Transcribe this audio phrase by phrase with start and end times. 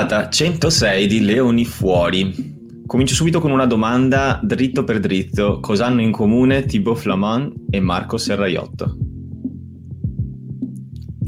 [0.00, 2.82] Puntata 106 di Leoni Fuori.
[2.86, 5.60] Comincio subito con una domanda dritto per dritto.
[5.60, 8.96] Cosa hanno in comune Thibaut Flamand e Marco Serraiotto?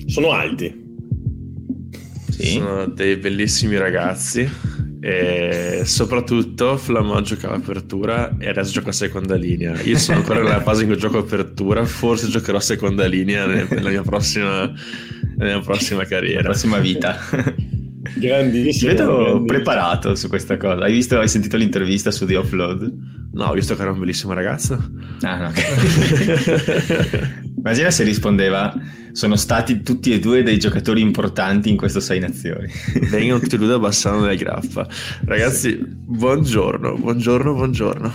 [0.06, 0.74] Sono alti.
[2.30, 2.46] Sì.
[2.52, 4.48] Sono dei bellissimi ragazzi
[5.04, 9.82] e soprattutto Flamand giocava apertura e adesso gioca a seconda linea.
[9.82, 13.90] Io sono ancora nella fase in cui gioco apertura, forse giocherò a seconda linea nella
[13.90, 14.72] mia prossima,
[15.36, 16.40] nella mia prossima carriera.
[16.40, 17.18] La prossima vita.
[18.26, 18.92] Grandissimo.
[18.92, 19.44] Ti vedo grandissimo.
[19.44, 20.84] preparato su questa cosa.
[20.84, 22.92] Hai, visto, hai sentito l'intervista su The Offload?
[23.32, 24.78] No, ho visto che era un bellissimo ragazzo.
[25.22, 25.52] Ah, no.
[27.56, 28.74] Immagina se rispondeva:
[29.12, 32.70] Sono stati tutti e due dei giocatori importanti in questo Sei Nazioni.
[33.10, 34.86] Vengono tutti e due da Bassano del Grappa.
[35.24, 38.12] Ragazzi, buongiorno, buongiorno, buongiorno.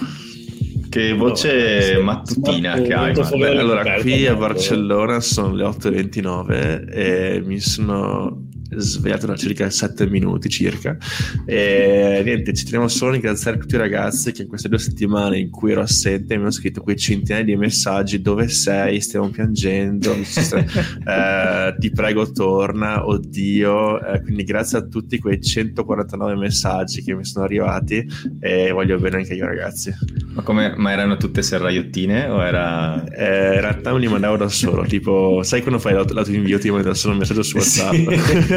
[0.90, 3.14] Che voce no, mattutina che hai.
[3.14, 10.08] Beh, allora, qui a Barcellona sono le 8.29 e mi sono svegliato da circa 7
[10.08, 10.98] minuti circa.
[11.46, 15.38] E niente ci teniamo solo a ringraziare tutti i ragazzi che in queste due settimane
[15.38, 19.00] in cui ero assente mi hanno scritto quei centinaia di messaggi dove sei?
[19.02, 24.06] Stiamo piangendo eh, ti prego torna oddio.
[24.06, 28.06] Eh, quindi grazie a tutti quei 149 messaggi che mi sono arrivati
[28.40, 29.94] e voglio bene anche io ragazzi.
[30.34, 34.50] Ma, come, ma erano tutte serraiottine o era eh, in realtà me li mandavo da
[34.50, 37.94] solo tipo sai quando fai l'autoinvio ti mando da solo un messaggio su whatsapp?
[37.96, 38.57] sì.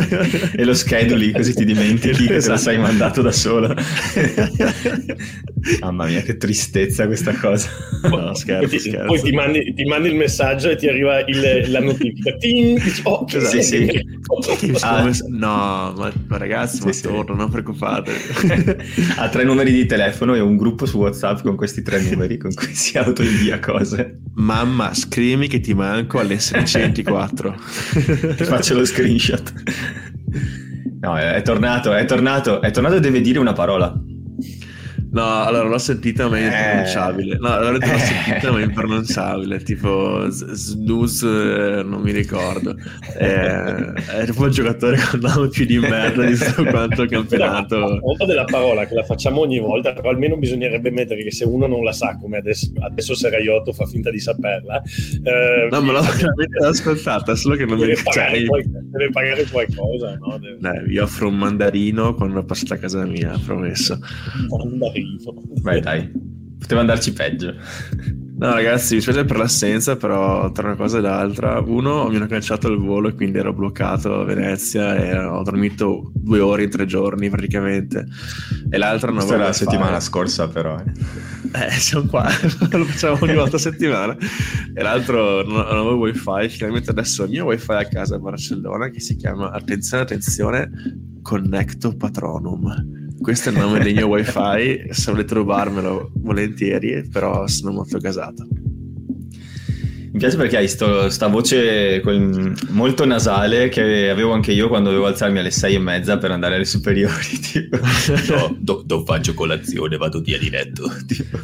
[0.56, 3.74] E lo scheduli così ti dimentichi che te lo sei mandato da solo.
[5.80, 7.68] Mamma mia, che tristezza questa cosa.
[8.02, 11.70] No, scherzo, poi, ti, poi ti, mandi, ti, mandi, il messaggio e ti arriva il,
[11.70, 12.34] la notifica.
[12.36, 14.06] Ting, oh, sì, sì.
[14.80, 17.02] Ah, no, ma, ma ragazzi, sì, ma sì.
[17.02, 18.12] torno, non preoccupate.
[19.16, 22.54] ha tre numeri di telefono e un gruppo su WhatsApp con questi tre numeri con
[22.54, 24.20] cui si autoinvia cose.
[24.34, 28.36] Mamma, scrivimi che ti manco alle 16.24.
[28.36, 29.52] ti faccio lo screenshot.
[31.00, 33.92] No, è tornato, è tornato, è tornato e deve dire una parola.
[35.12, 37.36] No, allora l'ho sentita ma è impronunciabile.
[37.38, 39.62] No, l'ho, l'ho sentita ma è impronunciabile.
[39.62, 42.76] Tipo snooze, non mi ricordo.
[43.16, 47.78] È, è tipo un giocatore con nome più di merda di tutto quanto il campionato.
[47.78, 51.44] La volta della parola che la facciamo ogni volta, però almeno bisognerebbe mettere che se
[51.44, 54.80] uno non la sa, come adesso, adesso Seraiotto fa finta di saperla.
[55.22, 60.16] Eh, no, ma l'ho veramente ascoltata, solo che non mi pagare, qual- deve pagare qualcosa.
[60.20, 60.38] No?
[60.38, 60.56] Deve...
[60.60, 63.98] Dai, vi offro un mandarino quando passate a casa mia, promesso.
[64.48, 64.98] Mandarino.
[65.62, 66.10] Beh, dai,
[66.58, 67.54] poteva andarci peggio.
[68.40, 72.26] No, ragazzi, mi spiace per l'assenza, però tra una cosa e l'altra, uno mi hanno
[72.26, 76.70] cancelato il volo e quindi ero bloccato a Venezia e ho dormito due ore in
[76.70, 78.06] tre giorni praticamente.
[78.70, 80.78] E l'altra non era la settimana scorsa, però.
[80.80, 82.30] Eh, eh siamo qua,
[82.72, 84.16] lo facciamo ogni volta a settimana.
[84.72, 88.18] E l'altro non, non avevo wifi, finalmente adesso ho il mio wifi a casa a
[88.20, 90.70] Barcellona che si chiama, attenzione, attenzione,
[91.20, 97.72] Connecto Patronum questo è il nome del mio wifi se volete rubarmelo volentieri però sono
[97.72, 98.46] molto gasato
[100.12, 102.02] mi piace perché hai sto, sta voce
[102.70, 106.56] molto nasale che avevo anche io quando dovevo alzarmi alle sei e mezza per andare
[106.56, 107.38] alle superiori.
[107.50, 107.78] Tipo.
[108.28, 110.90] No, do, do faccio colazione, vado via diretto.
[111.06, 111.38] Tipo.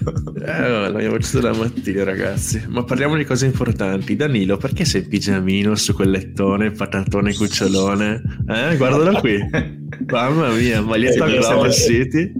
[0.44, 2.62] Eh, la mia voce della mattina, ragazzi.
[2.66, 4.16] Ma parliamo di cose importanti.
[4.16, 8.22] Danilo, perché sei pigiamino su quel lettone, patatone, cucciolone?
[8.48, 9.38] Eh, guardalo qui.
[10.06, 12.32] Mamma mia, maglietta eh, Global City,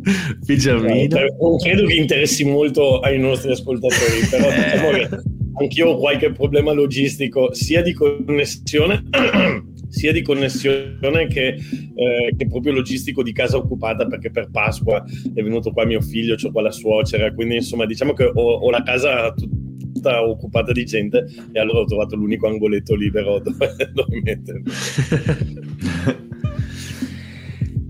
[0.44, 1.18] pigiamino.
[1.40, 4.54] Non credo che interessi molto ai nostri ascoltatori, però eh.
[4.54, 5.08] diciamo che
[5.58, 9.04] anch'io ho qualche problema logistico sia di connessione
[9.88, 15.02] sia di connessione che, eh, che, proprio logistico di casa occupata perché per Pasqua
[15.34, 18.70] è venuto qua mio figlio, ho qua la suocera, quindi insomma diciamo che ho, ho
[18.70, 24.20] la casa tutta occupata di gente e allora ho trovato l'unico angoletto libero dove, dove
[24.22, 24.62] mettermi.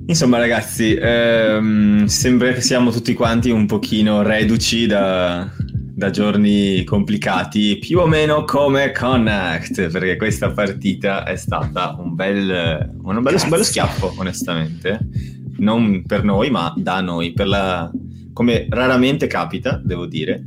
[0.09, 5.51] Insomma ragazzi, ehm, sembra che siamo tutti quanti un pochino reduci da,
[5.97, 12.93] da giorni complicati, più o meno come Connect, perché questa partita è stata un bel,
[13.03, 15.09] un bello, bello schiaffo, onestamente.
[15.57, 17.33] Non per noi, ma da noi.
[17.35, 17.91] La,
[18.35, 20.45] come raramente capita, devo dire,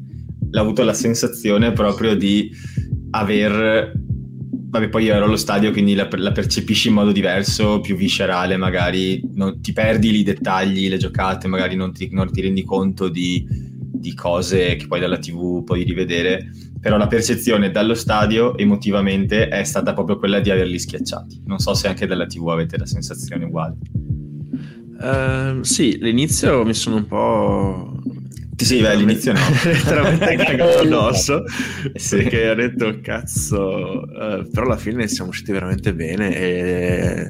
[0.51, 2.51] l'ho avuto la sensazione proprio di
[3.09, 3.91] aver
[4.69, 9.19] vabbè, poi ero allo stadio, quindi la, la, percepisci in modo diverso, più viscerale, magari
[9.33, 13.67] non, ti perdi i dettagli, le giocate, magari non ti, non ti rendi conto di,
[13.99, 19.63] di cose che poi dalla TV puoi rivedere, però la percezione dallo stadio emotivamente è
[19.63, 21.43] stata proprio quella di averli schiacciati.
[21.45, 23.75] Non so se anche dalla TV avete la sensazione uguale.
[24.99, 28.01] Uh, sì, l'inizio mi sono un po'...
[28.55, 29.39] Sì, beh, all'inizio no.
[29.63, 31.43] letteralmente cagato addosso
[31.95, 32.17] sì.
[32.17, 37.29] perché ho detto cazzo, uh, però alla fine siamo usciti veramente bene e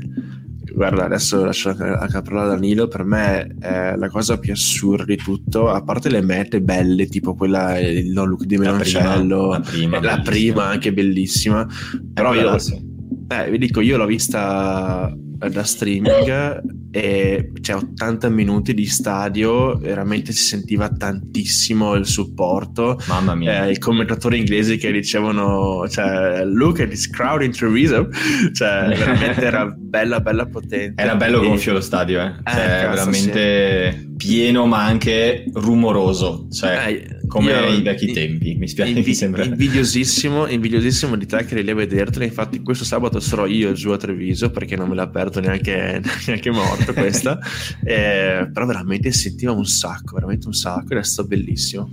[0.73, 2.87] guarda, adesso lascio la, la parola a Danilo.
[2.87, 7.35] Per me è la cosa più assurda di tutto, a parte le mete belle, tipo
[7.35, 11.67] quella, il no look di Meloncello, la prima, la prima, anche bellissima.
[12.13, 18.73] Però io, eh, vi dico, io l'ho vista da streaming e c'è cioè, 80 minuti
[18.73, 22.99] di stadio veramente si sentiva tantissimo il supporto.
[23.07, 23.65] Mamma mia.
[23.65, 28.09] Eh, i commentatori inglesi che dicevano cioè, look at this crowd in Treviso.
[28.53, 31.01] Cioè veramente era bella bella potente.
[31.01, 34.15] Era bello gonfio lo stadio eh, eh cioè, veramente sì.
[34.17, 36.47] pieno ma anche rumoroso.
[36.51, 41.27] Cioè eh, come io, i vecchi tempi mi spiace invi- mi sembra invidiosissimo invidiosissimo di
[41.27, 44.89] te che lì a vedertene infatti questo sabato sarò io giù a Treviso perché non
[44.89, 47.39] me l'ha aperto neanche, neanche morto questa.
[47.83, 51.89] Eh, però veramente sentiva un sacco veramente un sacco ed è stato bellissimo.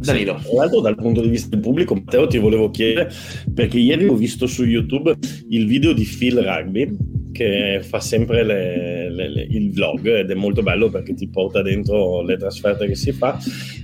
[0.00, 0.38] Danilo.
[0.38, 3.12] Sì, tra l'altro dal punto di vista del pubblico, Matteo ti volevo chiedere,
[3.52, 5.14] perché ieri ho visto su YouTube
[5.50, 6.96] il video di Phil Rugby,
[7.32, 11.62] che fa sempre le, le, le, il vlog ed è molto bello perché ti porta
[11.62, 13.38] dentro le trasferte che si fa.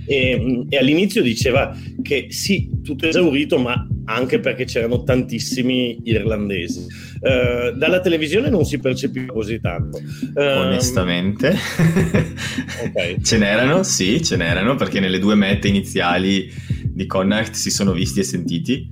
[0.05, 6.85] E, e, all'inizio diceva che sì, tutto esaurito ma anche perché c'erano tantissimi irlandesi.
[7.19, 9.97] Uh, dalla televisione non si percepiva così tanto.
[10.33, 11.55] Uh, onestamente.
[12.77, 13.21] Okay.
[13.21, 16.51] ce n'erano sì ce n'erano perché nelle due mette iniziali
[16.83, 18.87] di Connacht si sono visti e sentiti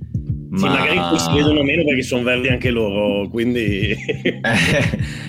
[0.56, 0.78] sì, ma...
[0.78, 3.90] magari poi si vedono meno perché sono verdi anche loro, quindi...
[4.22, 4.42] eh,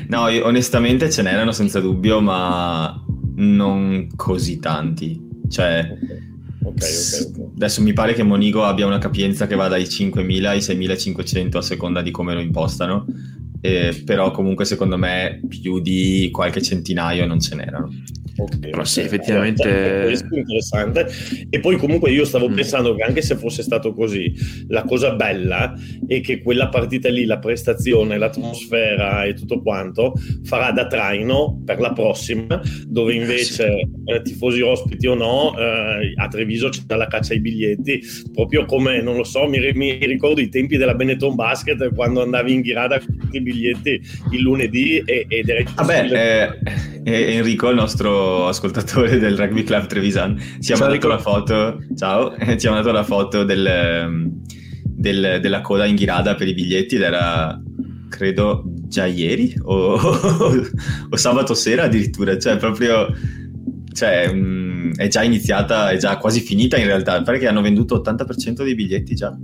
[0.07, 3.03] no, io, onestamente ce n'erano senza dubbio, ma
[3.35, 5.25] non così tanti.
[5.50, 6.19] Cioè, okay,
[6.63, 7.51] okay, okay.
[7.56, 11.62] adesso mi pare che Monigo abbia una capienza che va dai 5.000 ai 6.500 a
[11.62, 13.06] seconda di come lo impostano,
[13.62, 17.89] eh, però comunque secondo me più di qualche centinaio non ce n'erano.
[18.39, 21.07] Okay, Però sì, effettivamente allora, questo è interessante.
[21.50, 22.54] E poi comunque io stavo mm.
[22.54, 24.31] pensando che anche se fosse stato così,
[24.68, 25.74] la cosa bella
[26.06, 30.13] è che quella partita lì, la prestazione, l'atmosfera e tutto quanto
[30.44, 34.12] farà da traino per la prossima, dove invece sì.
[34.13, 38.01] eh, tifosi ospiti o no, eh, a Treviso c'è la caccia ai biglietti,
[38.31, 42.54] proprio come, non lo so, mi, mi ricordo i tempi della Benetton Basket quando andavi
[42.54, 44.01] in ghirada con i biglietti
[44.31, 45.69] il lunedì e, ed era...
[45.75, 46.59] Vabbè,
[47.03, 52.35] eh, Enrico, il nostro ascoltatore del Rugby Club Trevisan ci ha mandato la foto, ciao,
[52.57, 54.31] ci ha mandato la foto del, ehm,
[54.83, 57.61] del, della coda in ghirada per i biglietti ed era,
[58.09, 59.95] credo, già ieri o,
[61.09, 63.07] o sabato sera addirittura, cioè proprio...
[63.97, 68.63] Cioè, mh, è già iniziata, è già quasi finita in realtà, perché hanno venduto 80%
[68.63, 69.35] dei biglietti già.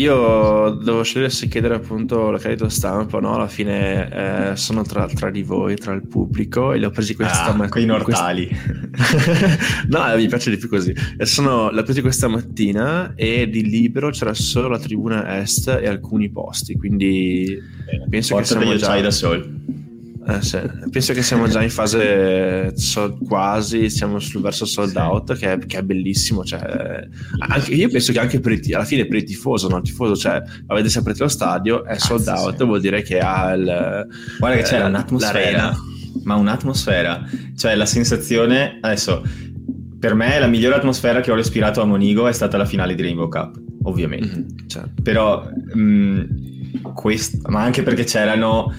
[0.00, 4.80] Io devo scegliere se chiedere appunto la credito stampa o no, alla fine eh, sono
[4.80, 7.68] tra, tra, di voi, tra il pubblico e li ho presi questa ah, mattina.
[7.68, 8.48] Quei nortali.
[9.88, 10.94] no, mi piace di più così.
[11.18, 15.86] E sono, l'ho presi questa mattina e di libero c'era solo la tribuna est e
[15.86, 18.98] alcuni posti, quindi Bene, penso che siamo già...
[18.98, 19.46] da solo.
[20.26, 20.60] Eh, sì.
[20.90, 25.58] Penso che siamo già in fase so, quasi, siamo sul verso sold out, che è,
[25.58, 26.44] che è bellissimo.
[26.44, 27.08] Cioè,
[27.38, 29.78] anche, io penso che anche per il, alla fine per il tifoso, no?
[29.78, 32.64] il tifoso, cioè, avete sempre lo stadio, è sold Cazzo, out, sì.
[32.64, 34.06] vuol dire che ha il.
[34.38, 35.76] Guarda che c'è eh, un'atmosfera,
[36.24, 37.24] ma un'atmosfera,
[37.56, 39.22] cioè la sensazione adesso.
[39.98, 43.02] Per me la migliore atmosfera che ho respirato a Monigo è stata la finale di
[43.02, 44.28] Rainbow Cup, ovviamente.
[44.28, 45.02] Mm-hmm, certo.
[45.02, 48.72] Però, mh, quest- ma anche perché c'erano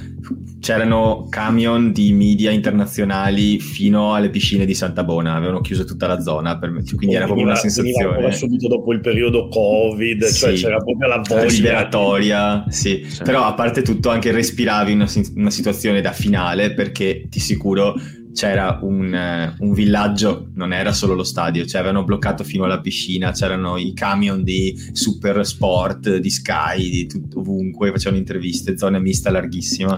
[0.61, 6.21] c'erano camion di media internazionali fino alle piscine di Santa Bona, avevano chiuso tutta la
[6.21, 8.31] zona, per me, quindi era proprio una sensazione.
[8.31, 10.39] subito dopo il periodo Covid, cioè sì.
[10.39, 11.45] cioè c'era proprio la voglia.
[11.45, 13.03] Liberatoria, sì.
[13.07, 13.23] sì.
[13.23, 17.95] Però a parte tutto anche respiravi una, una situazione da finale perché ti sicuro
[18.33, 22.79] c'era un, eh, un, villaggio, non era solo lo stadio, cioè avevano bloccato fino alla
[22.79, 28.99] piscina, c'erano i camion di Super Sport, di Sky, di tutto, ovunque, facevano interviste, zona
[28.99, 29.97] mista larghissima.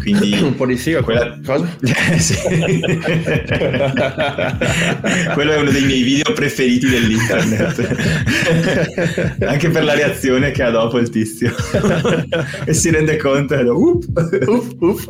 [0.00, 1.76] Quindi un po' di figa quella cosa.
[5.34, 7.80] Quello è uno dei miei video preferiti dell'internet.
[9.44, 11.54] Anche per la reazione che ha dopo il tizio.
[12.64, 14.06] e si rende conto e uff,
[14.46, 15.08] uff, uff.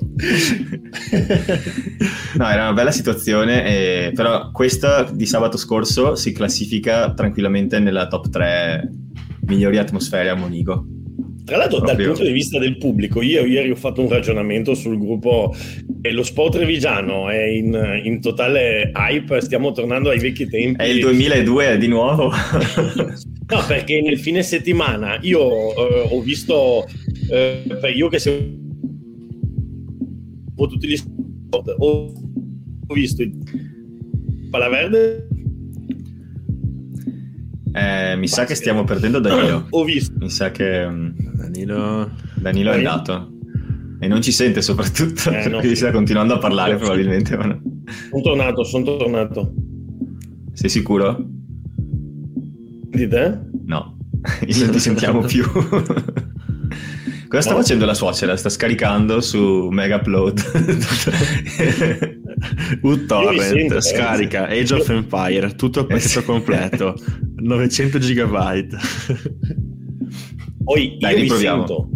[2.34, 4.12] No, era una bella situazione, e...
[4.14, 8.90] però questa di sabato scorso si classifica tranquillamente nella top 3
[9.46, 10.86] migliori atmosfere a Monigo.
[11.44, 11.96] Tra l'altro, Proprio.
[11.96, 15.52] dal punto di vista del pubblico, io ieri ho fatto un ragionamento sul gruppo
[16.00, 20.80] e lo sport revigiano è in, in, totale hype, stiamo tornando ai vecchi tempi.
[20.80, 22.30] È il 2002 di nuovo.
[22.30, 26.86] no, perché nel fine settimana io eh, ho visto,
[27.28, 28.60] eh, io che seguo
[30.56, 32.21] tutti gli sport, ho
[32.88, 33.32] visto il
[34.50, 35.28] Palaverde.
[37.72, 39.66] Eh, mi sa che stiamo perdendo Danilo.
[39.70, 40.12] Ho visto.
[40.18, 40.86] Mi sa che
[41.34, 43.30] Danilo, Danilo è andato.
[43.98, 45.74] E non ci sente soprattutto, eh, perché no.
[45.74, 47.36] sta continuando a parlare probabilmente.
[47.36, 47.62] Ma no.
[48.10, 49.54] Sono tornato, sono tornato.
[50.52, 51.24] Sei sicuro?
[52.90, 53.38] Di te?
[53.64, 55.44] No, non ti sentiamo più.
[55.50, 57.60] Cosa sta no.
[57.60, 58.36] facendo la suocera?
[58.36, 60.42] Sta scaricando su Mega Upload.
[62.82, 64.60] UTorrent, sento, scarica eh.
[64.60, 66.94] Age of Empire, tutto il pacchetto eh, completo,
[67.36, 68.76] 900 gigabyte.
[70.64, 71.90] Poi Dai, riproviamo.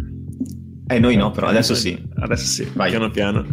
[0.88, 2.00] Eh, noi no, però adesso sì.
[2.14, 2.90] Adesso sì, Vai.
[2.90, 3.46] piano piano.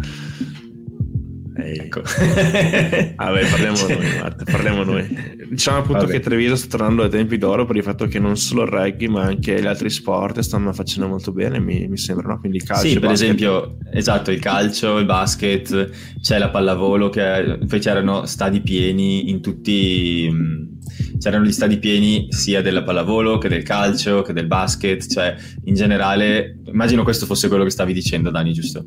[1.72, 2.01] Ecco.
[3.15, 5.08] Vabbè, parliamo noi, Matt, parliamo noi.
[5.50, 6.12] Diciamo appunto Vabbè.
[6.12, 9.08] che Treviso sta tornando ai tempi d'oro per il fatto che non solo il rugby,
[9.08, 12.39] ma anche gli altri sport stanno facendo molto bene, mi, mi sembrano.
[12.39, 12.88] Quindi il calcio.
[12.88, 13.22] Sì, per basket.
[13.22, 15.89] esempio, esatto, il calcio, il basket,
[16.22, 20.72] c'è la pallavolo, che poi c'erano stadi pieni in tutti.
[21.20, 25.74] C'erano gli stadi pieni sia della pallavolo che del calcio che del basket, cioè in
[25.74, 28.86] generale, immagino questo fosse quello che stavi dicendo, Dani, giusto?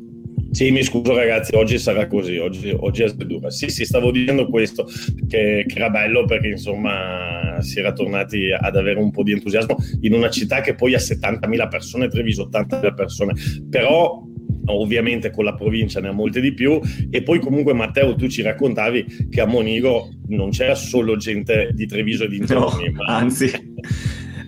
[0.51, 3.49] Sì, mi scuso ragazzi, oggi sarà così, oggi, oggi è dura.
[3.49, 4.85] Sì, sì, stavo dicendo questo,
[5.27, 9.75] che, che, era bello perché insomma si era tornati ad avere un po' di entusiasmo
[10.01, 13.33] in una città che poi ha 70.000 persone, Treviso 80.000 persone,
[13.69, 14.23] però
[14.65, 16.79] ovviamente con la provincia ne ha molte di più.
[17.09, 21.85] E poi comunque Matteo tu ci raccontavi che a Monigo non c'era solo gente di
[21.85, 23.17] Treviso e dintorni, no, ma...
[23.17, 23.51] anzi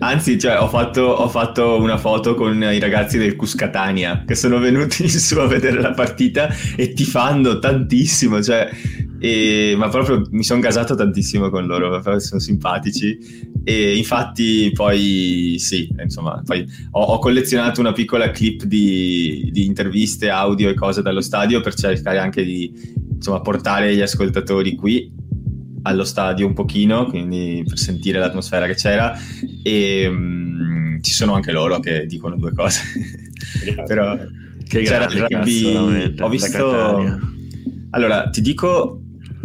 [0.02, 4.58] Anzi, cioè, ho, fatto, ho, fatto, una foto con i ragazzi del Cuscatania che sono
[4.58, 8.70] venuti su a vedere la partita e ti fanno tantissimo, cioè,
[9.18, 13.48] e, ma proprio mi sono gasato tantissimo con loro, sono simpatici.
[13.62, 20.30] E infatti poi sì, insomma, poi ho, ho collezionato una piccola clip di, di, interviste,
[20.30, 22.72] audio e cose dallo stadio per cercare anche di
[23.12, 25.19] insomma, portare gli ascoltatori qui
[25.82, 29.16] allo stadio un pochino, quindi per sentire l'atmosfera che c'era.
[29.62, 32.80] E um, ci sono anche loro che dicono due cose.
[33.86, 34.18] Però
[34.66, 37.20] che c'era il rugby, ho visto
[37.90, 39.02] Allora, ti dico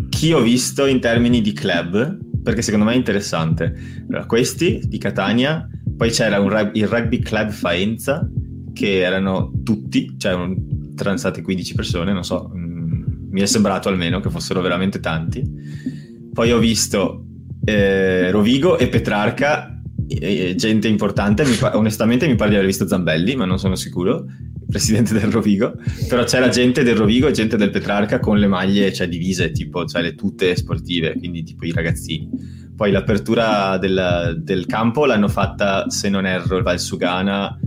[0.10, 3.74] chi ho visto in termini di club, perché secondo me è interessante.
[4.08, 8.30] Allora, questi di Catania, poi c'era un, il Rugby Club Faenza
[8.74, 14.20] che erano tutti, cioè erano state 15 persone, non so, mm, mi è sembrato almeno
[14.20, 15.95] che fossero veramente tanti
[16.36, 17.24] poi ho visto
[17.64, 21.46] eh, Rovigo e Petrarca, eh, gente importante.
[21.46, 24.26] Mi pa- onestamente mi pare di aver visto Zambelli, ma non sono sicuro.
[24.68, 25.76] Presidente del Rovigo,
[26.10, 29.86] però c'era gente del Rovigo e gente del Petrarca con le maglie cioè, divise, tipo
[29.86, 32.28] cioè, le tute sportive, quindi tipo i ragazzini.
[32.76, 37.58] Poi l'apertura del, del campo l'hanno fatta, se non erro, il Valsugana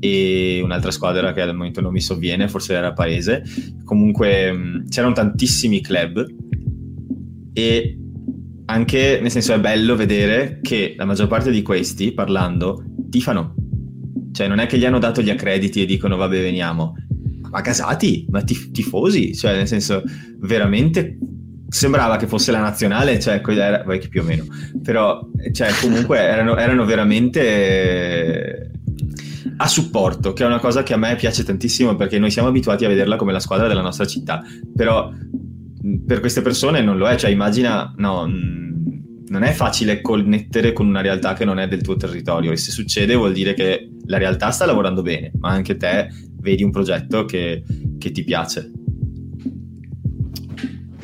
[0.00, 3.44] e un'altra squadra che al momento non mi sovviene, forse era Paese.
[3.84, 6.26] Comunque c'erano tantissimi club
[7.52, 7.98] e
[8.70, 13.54] anche nel senso è bello vedere che la maggior parte di questi, parlando, tifano.
[14.32, 16.94] Cioè non è che gli hanno dato gli accrediti e dicono vabbè veniamo,
[17.50, 20.02] ma casati, ma tif- tifosi, cioè nel senso
[20.40, 21.18] veramente
[21.68, 24.44] sembrava che fosse la nazionale, cioè era, poi più o meno,
[24.82, 28.70] però cioè, comunque erano, erano veramente
[29.56, 32.84] a supporto, che è una cosa che a me piace tantissimo perché noi siamo abituati
[32.84, 34.42] a vederla come la squadra della nostra città,
[34.74, 35.10] però
[36.06, 41.00] per queste persone non lo è, cioè immagina, no, non è facile connettere con una
[41.00, 44.50] realtà che non è del tuo territorio e se succede vuol dire che la realtà
[44.50, 46.08] sta lavorando bene, ma anche te
[46.40, 47.62] vedi un progetto che,
[47.98, 48.70] che ti piace.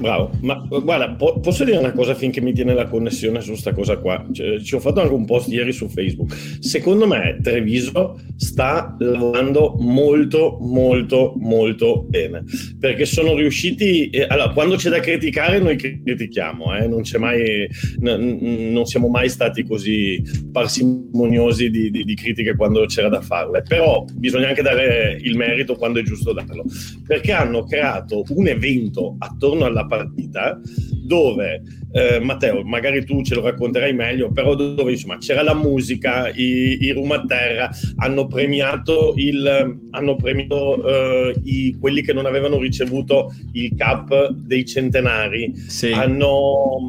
[0.05, 3.73] Bravo, ma guarda, po- posso dire una cosa finché mi tiene la connessione su questa
[3.73, 4.23] cosa qua?
[4.31, 6.59] Cioè, ci ho fatto anche un post ieri su Facebook.
[6.61, 12.45] Secondo me Treviso sta lavorando molto, molto, molto bene
[12.79, 14.11] perché sono riusciti.
[14.11, 16.87] Eh, allora, quando c'è da criticare, noi critichiamo, eh?
[16.87, 17.67] non, mai,
[18.01, 23.63] n- non siamo mai stati così parsimoniosi di, di, di critiche quando c'era da farle,
[23.63, 26.65] però bisogna anche dare il merito quando è giusto darlo
[27.07, 30.61] perché hanno creato un evento attorno alla partita
[31.05, 36.29] dove eh, Matteo, magari tu ce lo racconterai meglio, però dove insomma c'era la musica,
[36.29, 42.27] i, i rum a terra, hanno premiato, il, hanno premiato eh, i, quelli che non
[42.27, 45.93] avevano ricevuto il cap dei centenari, sì.
[45.93, 46.81] hanno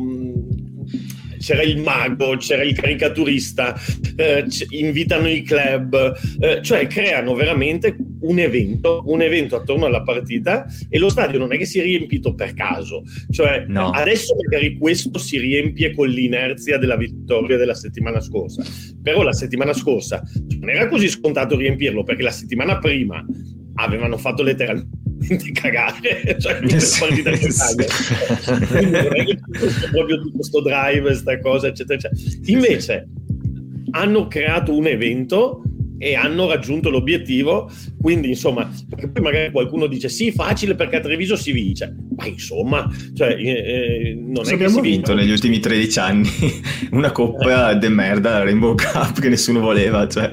[1.46, 3.76] c'era il mago, c'era il caricaturista,
[4.16, 7.96] eh, invitano i club, eh, cioè creano veramente
[8.28, 11.84] un evento, un evento attorno alla partita e lo stadio non è che si è
[11.84, 13.90] riempito per caso, cioè no.
[13.90, 18.64] adesso magari questo si riempie con l'inerzia della vittoria della settimana scorsa,
[19.02, 20.24] però la settimana scorsa
[20.60, 23.26] non era così scontato riempirlo perché la settimana prima
[23.76, 28.68] avevano fatto letteralmente di cagare, cioè sì, partita che caga.
[28.68, 29.40] Quindi non è che
[29.92, 32.22] proprio tutto questo drive, questa cosa, eccetera, eccetera.
[32.46, 33.08] Invece
[33.92, 35.64] hanno creato un evento
[35.98, 37.70] e hanno raggiunto l'obiettivo.
[38.00, 42.26] Quindi, insomma, perché poi magari qualcuno dice sì, facile perché a Treviso si vince, ma
[42.26, 45.14] insomma, cioè, eh, eh non Cosa è abbiamo vinto vince.
[45.14, 46.30] negli ultimi 13 anni
[46.92, 47.78] una coppa eh.
[47.78, 50.32] de merda, la Rainbow Cup che nessuno voleva, cioè.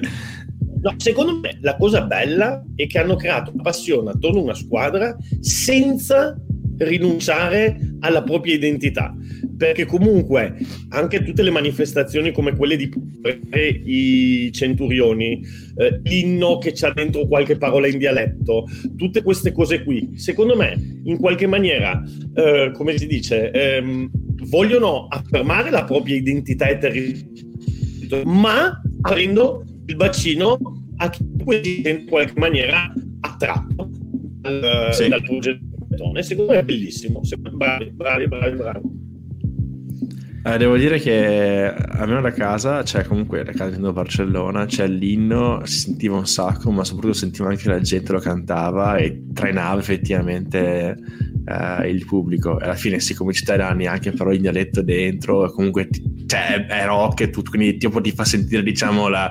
[0.82, 5.16] No, secondo me la cosa bella è che hanno creato passione attorno a una squadra
[5.38, 6.36] senza
[6.84, 9.14] rinunciare alla propria identità
[9.62, 10.56] perché comunque
[10.88, 12.90] anche tutte le manifestazioni come quelle di
[13.84, 15.40] i centurioni,
[15.76, 21.00] eh, l'inno che c'ha dentro qualche parola in dialetto, tutte queste cose qui, secondo me
[21.04, 22.02] in qualche maniera,
[22.34, 24.10] eh, come si dice, ehm,
[24.48, 30.58] vogliono affermare la propria identità e territorio, ma aprendo il bacino
[30.96, 31.22] a chi
[31.88, 33.88] in qualche maniera attratto
[34.40, 35.08] dal, sì.
[35.08, 35.71] dal progetto.
[36.22, 37.20] Secondo me è bellissimo,
[37.52, 39.10] bravi, bravi, bravi, bravi.
[40.44, 45.64] Eh, devo dire che almeno da casa, cioè comunque da casa di Barcellona, c'è l'inno,
[45.64, 50.96] si sentiva un sacco, ma soprattutto sentivo anche la gente lo cantava e trainava effettivamente
[51.44, 52.56] eh, il pubblico.
[52.56, 55.88] Alla fine sì, come cittadini anche però in dialetto dentro, comunque
[56.26, 59.30] cioè, è rock e tutto, quindi tipo ti fa sentire diciamo la,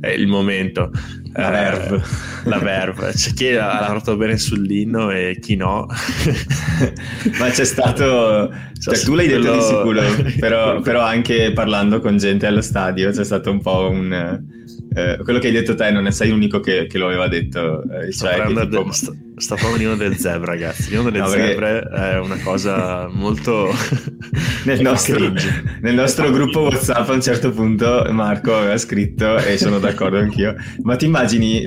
[0.00, 0.90] eh, il momento.
[1.32, 2.02] La eh, verve.
[2.44, 3.12] La verve.
[3.12, 5.86] C'è chi ha lavorato bene sull'inno e chi no.
[7.38, 8.52] Ma c'è stato...
[8.80, 10.00] Cioè, tu l'hai detto di sicuro,
[10.40, 14.48] però, però anche parlando con gente allo stadio c'è stato un po' un
[14.92, 17.82] eh, quello che hai detto te non sei l'unico che, che lo aveva detto.
[17.90, 18.64] Eh, sto, cioè tipo...
[18.64, 20.90] de, sto, sto parlando del zebra, ragazzi.
[20.90, 22.12] L'ino delle no, zebre perché...
[22.12, 23.74] è una cosa molto.
[24.64, 25.32] nel, nostro,
[25.80, 30.54] nel nostro gruppo WhatsApp a un certo punto Marco aveva scritto, e sono d'accordo anch'io.
[30.82, 31.64] Ma ti immagini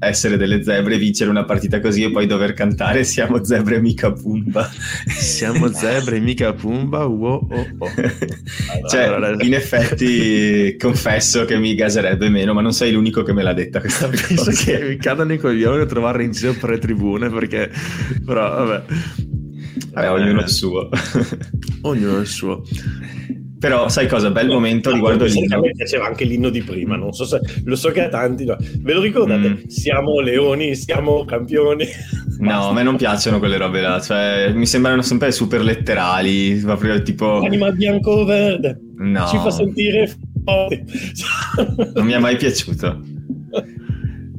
[0.00, 4.70] essere delle zebre, vincere una partita così e poi dover cantare Siamo zebre mica Pumba?
[5.06, 7.04] Siamo zebre mica Pumba?
[7.04, 7.90] Wow, oh, oh.
[8.88, 13.42] cioè, allora, in effetti confesso che mi gaserebbe meno, ma non sei l'unico che me
[13.42, 14.64] l'ha detta questa Penso cosa.
[14.64, 16.78] che mi cadano i coglioni a trovarla in giro per le
[17.10, 17.70] tribune perché
[18.24, 18.82] però vabbè.
[19.92, 20.88] Vabbè, eh, ognuno il suo.
[21.82, 22.62] ognuno il suo.
[23.58, 24.30] Però sai cosa?
[24.30, 25.56] Bel momento riguardo l'inno.
[25.56, 28.44] A me piaceva anche l'inno di prima, non so se lo so che a tanti.
[28.44, 28.56] No.
[28.78, 29.48] Ve lo ricordate?
[29.48, 29.66] Mm.
[29.66, 31.86] Siamo leoni, siamo campioni.
[32.38, 37.02] No, a me non piacciono quelle robe là, cioè mi sembrano sempre super letterali, proprio
[37.02, 38.80] tipo Anima bianco-verde.
[38.96, 39.26] No.
[39.26, 40.10] Ci fa sentire
[41.94, 43.02] non mi è mai piaciuto.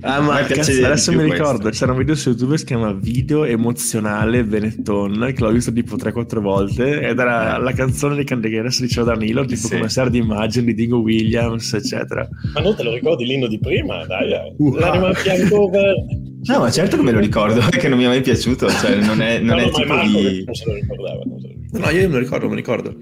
[0.03, 1.79] Ah, ma cazzo, adesso mi ricordo, questo.
[1.79, 5.95] c'era un video su YouTube che si chiama Video emozionale Benetton, che l'ho visto tipo
[5.95, 9.75] 3-4 volte, ed era la canzone di Candegueras di Joe Danilo, tipo sì.
[9.75, 12.27] come serie di immagini di Dingo Williams, eccetera.
[12.53, 14.03] Ma non te lo ricordi l'inno di prima?
[14.07, 15.13] Dai, uh, l'anima ah.
[15.13, 16.19] fianco verde.
[16.43, 19.21] No, ma certo che me lo ricordo, perché non mi è mai piaciuto, cioè non
[19.21, 20.43] è, non no, è no, tipo di...
[20.45, 21.91] Non se lo ricordava, non se lo ricordava.
[21.91, 22.95] No, io me lo ricordo, me lo ricordo.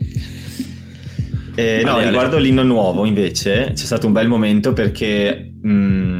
[1.55, 6.18] Eh, no, riguardo l'inno nuovo invece c'è stato un bel momento perché, mh, mm,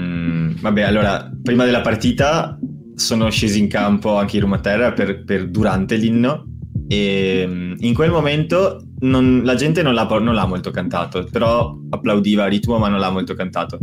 [0.60, 2.58] vabbè, allora, prima della partita
[2.96, 6.46] sono scesi in campo anche i Rumaterra per, per durante l'inno
[6.88, 11.78] e mm, in quel momento non, la gente non l'ha, non l'ha, molto cantato, però
[11.90, 13.78] applaudiva a ritmo ma non l'ha molto cantato.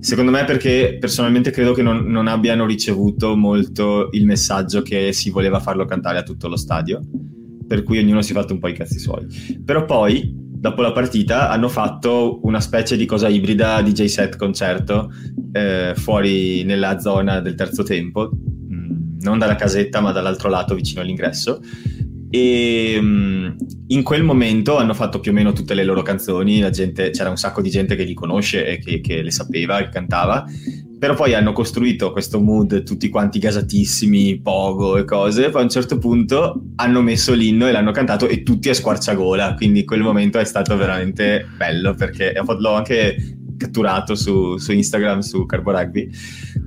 [0.00, 5.30] Secondo me perché personalmente credo che non, non abbiano ricevuto molto il messaggio che si
[5.30, 7.00] voleva farlo cantare a tutto lo stadio,
[7.66, 9.26] per cui ognuno si è fatto un po' i cazzi suoi.
[9.64, 15.12] Però poi dopo la partita hanno fatto una specie di cosa ibrida DJ set concerto
[15.52, 21.00] eh, fuori nella zona del terzo tempo, mm, non dalla casetta ma dall'altro lato vicino
[21.00, 21.60] all'ingresso.
[22.30, 23.50] E mm,
[23.88, 27.36] in quel momento hanno fatto più o meno tutte le loro canzoni, gente, c'era un
[27.36, 30.44] sacco di gente che li conosce e che, che le sapeva, che cantava,
[30.98, 35.50] però poi hanno costruito questo mood tutti quanti gasatissimi, pogo e cose.
[35.50, 39.54] Poi a un certo punto hanno messo l'inno e l'hanno cantato e tutti a squarciagola.
[39.54, 43.16] Quindi quel momento è stato veramente bello perché l'ho anche
[43.58, 46.08] catturato su, su, Instagram, su Carbo Rugby,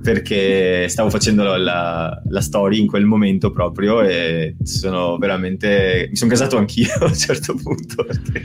[0.00, 6.06] perché stavo facendo la, la, story in quel momento proprio e sono veramente...
[6.10, 8.04] mi sono casato anch'io a un certo punto.
[8.04, 8.44] Perché...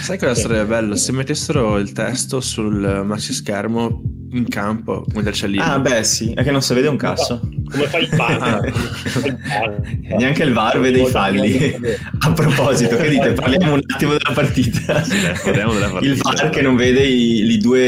[0.00, 0.96] Sai cosa sarebbe bello?
[0.96, 5.62] Se mettessero il testo sul maxi schermo in campo come del cellino.
[5.62, 7.40] Ah, beh, sì, è che non si vede un cazzo.
[7.70, 8.42] Come fai il VAR?
[8.42, 10.16] Ah.
[10.16, 11.74] Neanche il VAR vede i falli.
[12.20, 13.32] A proposito, che dite?
[13.32, 15.02] Parliamo un attimo della partita.
[15.04, 16.12] Sì, parliamo della partita.
[16.12, 17.87] Il VAR che non vede i, i due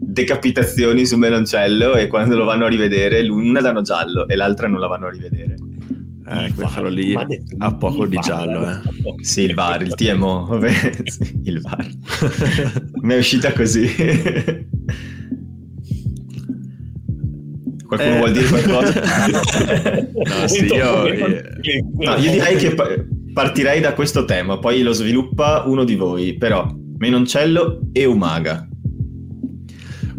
[0.00, 4.80] decapitazioni su Meloncello e quando lo vanno a rivedere, l'una danno giallo e l'altra non
[4.80, 5.56] la vanno a rivedere.
[6.32, 7.12] Eh, quello lì
[7.58, 8.70] ha poco di giallo.
[8.70, 8.78] Eh.
[9.20, 11.88] Sì, il VAR, il TMO, vabbè, sì, il VAR.
[13.02, 13.88] Mi è uscita così.
[17.84, 18.18] Qualcuno eh.
[18.18, 19.00] vuol dire qualcosa?
[20.14, 21.02] no, sì, io,
[21.98, 22.76] no, io direi che
[23.32, 28.68] partirei da questo tema, poi lo sviluppa uno di voi, però Menoncello e Umaga.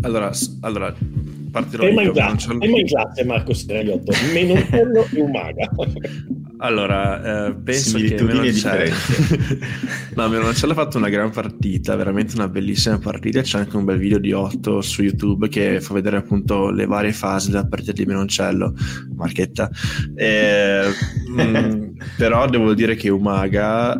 [0.01, 0.93] Allora, allora
[1.51, 5.69] partirò tema, in classe, tema in classe Marco Seriotto, Menoncello e Umaga.
[6.63, 8.93] Allora, eh, penso che Menoncello...
[10.15, 13.97] no, Menoncello ha fatto una gran partita, veramente una bellissima partita, c'è anche un bel
[13.97, 18.05] video di 8 su YouTube che fa vedere appunto le varie fasi della partita di
[18.05, 18.75] Menoncello,
[19.15, 19.71] Marchetta.
[20.15, 20.83] Eh,
[21.29, 21.83] mh, mm,
[22.15, 23.99] però devo dire che Umaga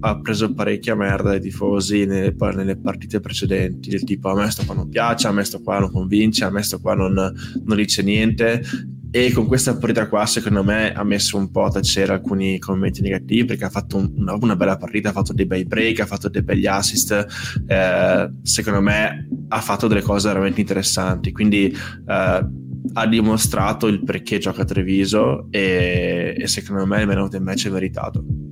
[0.00, 4.64] ha preso parecchia merda dai tifosi nelle, nelle, partite precedenti, del tipo a me sto
[4.64, 7.76] qua non piace, a me sto qua non convince, a me sto qua non, non
[7.76, 8.62] dice niente
[9.10, 13.00] e con questa partita qua secondo me ha messo un po' a tacere alcuni commenti
[13.00, 16.28] negativi perché ha fatto un, una, bella partita, ha fatto dei bei break, ha fatto
[16.28, 17.26] dei begli assist,
[17.66, 22.46] eh, secondo me ha fatto delle cose veramente interessanti, quindi eh,
[22.92, 27.66] ha dimostrato il perché gioca a Treviso e, e secondo me il man of match
[27.66, 28.47] è meritato.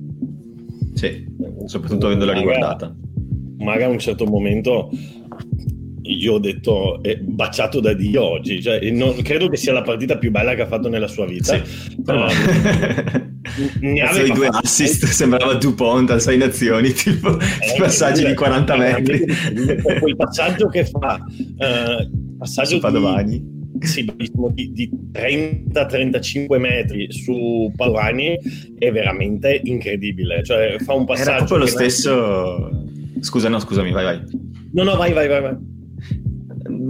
[0.97, 1.23] Sì,
[1.65, 2.95] soprattutto avendola riguardata.
[3.59, 4.89] Magari a un certo momento
[6.01, 10.17] io ho detto è baciato da Dio oggi cioè, non, credo che sia la partita
[10.17, 11.95] più bella che ha fatto nella sua vita sì.
[12.05, 12.13] uh,
[13.81, 19.25] ne aveva due assist sembrava Dupont a sei nazioni tipo eh, passaggi di 40 metri
[19.99, 24.09] quel passaggio che fa uh, passaggio Su Padovani sì,
[24.53, 28.37] di, di 30-35 metri su Palvani
[28.77, 30.43] è veramente incredibile.
[30.43, 31.29] Cioè, fa un passaggio.
[31.29, 32.85] Era proprio lo stesso.
[33.19, 34.21] Scusa, no, scusami, vai, vai.
[34.73, 35.41] No, no, vai, vai, vai.
[35.41, 35.57] vai.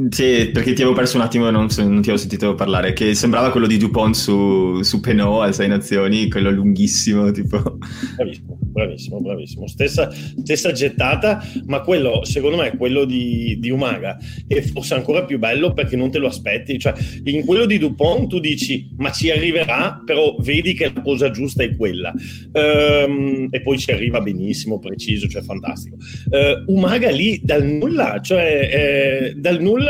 [0.10, 2.94] Sì, perché ti avevo perso un attimo e non, non, ti avevo sentito parlare.
[2.94, 7.78] Che sembrava quello di Dupont su, su Penot a Sei Nazioni, quello lunghissimo, tipo.
[8.16, 9.68] Bravissimo, bravissimo, bravissimo.
[9.68, 15.40] Stessa, stessa gettata, ma quello, secondo me, quello di, di, Umaga è forse ancora più
[15.40, 16.78] bello perché non te lo aspetti.
[16.78, 21.32] Cioè, in quello di Dupont tu dici, ma ci arriverà, però vedi che la cosa
[21.32, 22.14] giusta è quella.
[22.52, 25.96] Um, e poi ci arriva benissimo, preciso, cioè fantastico.
[26.30, 29.87] Uh, Umaga lì dal nulla, cioè eh, dal nulla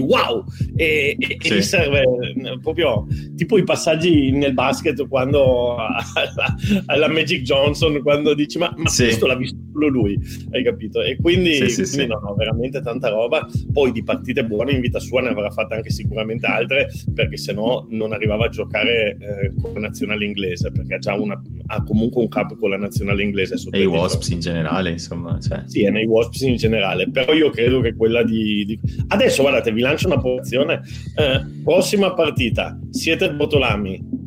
[0.00, 0.44] wow
[0.76, 1.56] e, e, sì.
[1.56, 6.54] e serve eh, proprio tipo i passaggi nel basket quando alla,
[6.86, 9.04] alla Magic Johnson quando dici ma, ma sì.
[9.04, 10.18] questo l'ha visto solo lui
[10.52, 11.00] hai capito?
[11.00, 13.48] E quindi, sì, quindi no, no, veramente tanta roba.
[13.72, 17.52] Poi di partite buone in vita sua ne avrà fatte anche sicuramente altre perché se
[17.52, 21.82] no non arrivava a giocare eh, con la nazionale inglese perché ha già una, ha
[21.82, 25.62] comunque un capo con la nazionale inglese e i Wasps in generale insomma cioè.
[25.66, 28.78] sì e nei Wasps in generale però io credo che quella di, di...
[29.08, 30.82] adesso guardate vi lancio una posizione.
[31.16, 34.18] Eh, prossima partita siete Botolami.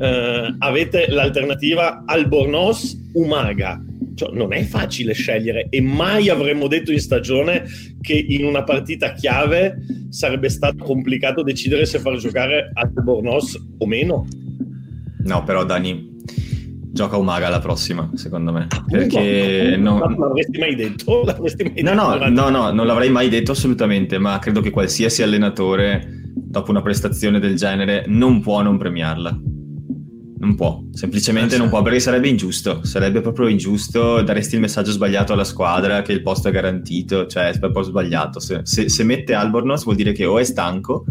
[0.00, 3.82] Eh, avete l'alternativa Albornoz Umaga
[4.18, 7.64] cioè, non è facile scegliere e mai avremmo detto in stagione
[8.00, 9.78] che in una partita chiave
[10.10, 14.26] sarebbe stato complicato decidere se far giocare Albornoz o meno
[15.22, 16.16] no però Dani
[16.90, 18.66] gioca Umaga la prossima, secondo me.
[18.88, 19.98] Perché non...
[19.98, 21.22] non l'avresti mai detto?
[21.24, 24.70] L'avresti mai no, detto no, no, no, non l'avrei mai detto assolutamente, ma credo che
[24.70, 29.40] qualsiasi allenatore, dopo una prestazione del genere, non può non premiarla.
[30.48, 34.92] Non può, semplicemente eh, non può, perché sarebbe ingiusto, sarebbe proprio ingiusto, daresti il messaggio
[34.92, 38.40] sbagliato alla squadra che il posto è garantito, cioè è proprio sbagliato.
[38.40, 41.04] Se, se, se mette Albornoz vuol dire che o è stanco,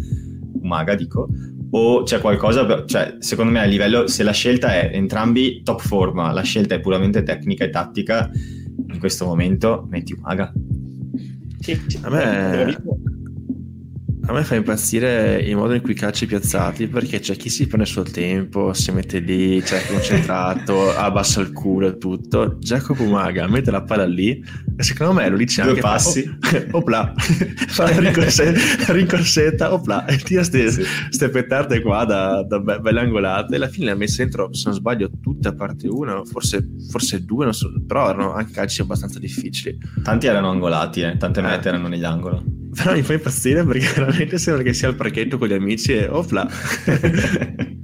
[0.59, 1.27] Umaga dico,
[1.69, 6.31] o c'è qualcosa, cioè secondo me a livello, se la scelta è entrambi top forma,
[6.31, 10.51] la scelta è puramente tecnica e tattica, in questo momento metti Umaga.
[11.59, 12.75] Sì, a me
[14.29, 17.65] a me fa impazzire il modo in cui calci i piazzati perché c'è chi si
[17.65, 22.57] prende il suo tempo, si mette lì, c'è concentrato, abbassa il culo e tutto.
[22.59, 24.43] Giacomo Maga mette la palla lì
[24.83, 26.37] secondo me lo dice Due anche passi,
[26.71, 31.29] oh, opla, fa la rincorsetta, rincorsetta opla, e tira queste sì.
[31.29, 33.53] pettarde qua da, da be- belle angolate.
[33.53, 36.67] E alla fine le ha messe dentro, se non sbaglio, tutte a parte una, forse,
[36.89, 39.77] forse due, non so, però erano anche calci abbastanza difficili.
[40.03, 41.17] Tanti erano angolati, eh.
[41.17, 41.69] tante mete eh.
[41.69, 42.55] erano negli angoli.
[42.75, 46.07] Però mi fa impazzire perché veramente sembra che sia al parchetto con gli amici e
[46.07, 46.47] opla.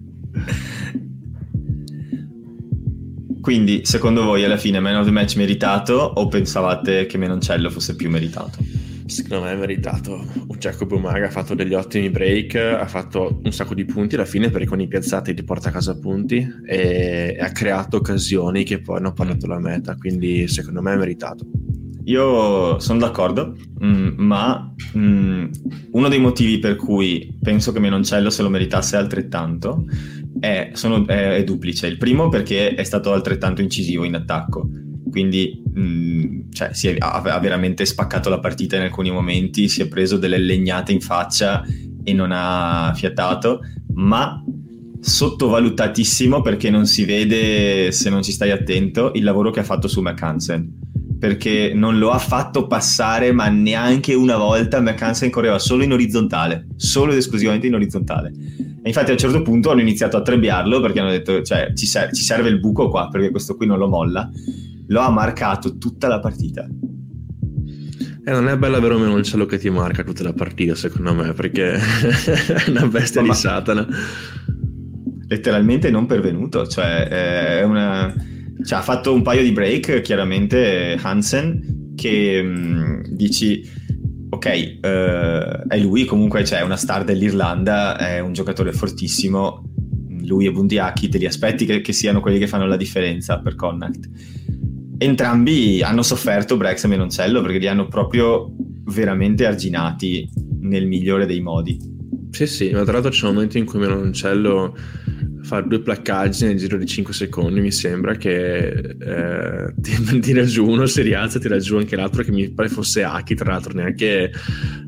[3.44, 7.94] Quindi, secondo voi, alla fine, man of the match meritato o pensavate che Menoncello fosse
[7.94, 8.58] più meritato?
[9.06, 10.26] Secondo me è meritato.
[10.58, 14.50] Jacopo Maga ha fatto degli ottimi break, ha fatto un sacco di punti alla fine
[14.50, 19.00] perché con i piazzati ti porta a casa punti e ha creato occasioni che poi
[19.00, 21.46] hanno parlato la meta, quindi secondo me è meritato.
[22.06, 25.46] Io sono d'accordo, mh, mm, ma mh, mm,
[25.92, 29.84] uno dei motivi per cui penso che Menoncello se lo meritasse altrettanto
[30.40, 31.88] è, sono, è, è duplice.
[31.88, 34.68] Il primo perché è stato altrettanto incisivo in attacco,
[35.10, 39.82] quindi mh, mm, cioè, è, ha, ha, veramente spaccato la partita in alcuni momenti, si
[39.82, 41.64] è preso delle legnate in faccia
[42.04, 43.62] e non ha fiatato,
[43.94, 44.44] ma
[45.00, 49.90] sottovalutatissimo perché non si vede se non ci stai attento il lavoro che ha fatto
[49.90, 50.82] su McHansen
[51.24, 56.68] perché non lo ha fatto passare ma neanche una volta McCansen correva solo in orizzontale,
[56.76, 58.34] solo ed esclusivamente in orizzontale.
[58.84, 61.86] E infatti a un certo punto hanno iniziato a trebbiarlo perché hanno detto cioè ci,
[61.86, 64.30] ser- ci serve il buco qua perché questo qui non lo molla.
[64.88, 66.68] Lo ha marcato tutta la partita.
[68.26, 71.34] Eh, non è bello avere un menoncello che ti marca tutta la partita, secondo me,
[71.34, 73.88] perché è una bestia ma di Satana.
[75.28, 78.14] Letteralmente non pervenuto, cioè è una
[78.64, 83.70] cioè, ha fatto un paio di break, chiaramente Hansen, che mh, mm, dici,
[84.34, 89.64] ok, uh, è lui, comunque c'è una star dell'Irlanda, è un giocatore fortissimo,
[90.22, 93.56] lui e Bundiaki, te li aspetti che, che siano quelli che fanno la differenza per
[93.56, 94.10] Connacht.
[94.98, 98.54] Entrambi hanno sofferto Brex e Menoncello perché li hanno proprio
[98.86, 100.30] veramente arginati
[100.62, 101.78] nel migliore dei modi.
[102.32, 104.76] Sì, sì, ma tra l'altro c'è un momento in cui Menoncello
[105.44, 109.74] fare due placcaggi nel giro di 5 secondi mi sembra che eh,
[110.22, 113.52] tira giù uno si rialza tira giù anche l'altro che mi pare fosse Aki tra
[113.52, 114.32] l'altro neanche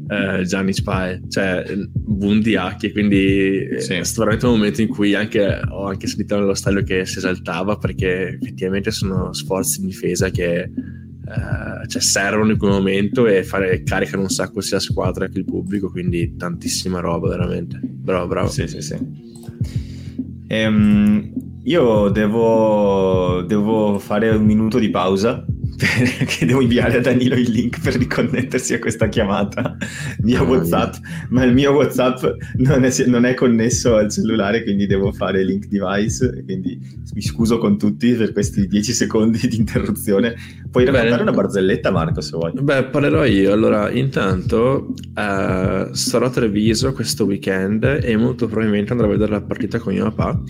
[0.08, 3.94] eh, Gianni Spae cioè Bundi Aki quindi sì.
[3.94, 7.18] è stato veramente un momento in cui anche, ho anche sentito nello stadio che si
[7.18, 10.72] esaltava perché effettivamente sono sforzi di difesa che
[11.26, 15.40] Uh, cioè servono in quel momento e fare, caricano un sacco sia la squadra che
[15.40, 17.80] il pubblico quindi tantissima roba veramente.
[17.82, 18.50] Bravo bravo.
[18.50, 18.96] Sì sì sì
[20.48, 21.32] Ehm,
[21.64, 25.44] io devo, devo fare un minuto di pausa
[25.76, 29.76] perché devo inviare a Danilo il link per riconnettersi a questa chiamata
[30.20, 31.28] via oh, WhatsApp, mia.
[31.30, 32.24] ma il mio WhatsApp
[32.58, 36.44] non è, non è, connesso al cellulare, quindi devo fare link device.
[36.44, 36.80] Quindi
[37.14, 40.36] mi scuso con tutti per questi 10 secondi di interruzione.
[40.76, 41.22] Puoi raccontare Bene.
[41.22, 42.52] una barzelletta, Marco, se vuoi.
[42.54, 43.54] Beh, parlerò io.
[43.54, 49.42] Allora, intanto uh, sarò a Treviso questo weekend e molto probabilmente andrò a vedere la
[49.42, 50.42] partita con mio papà.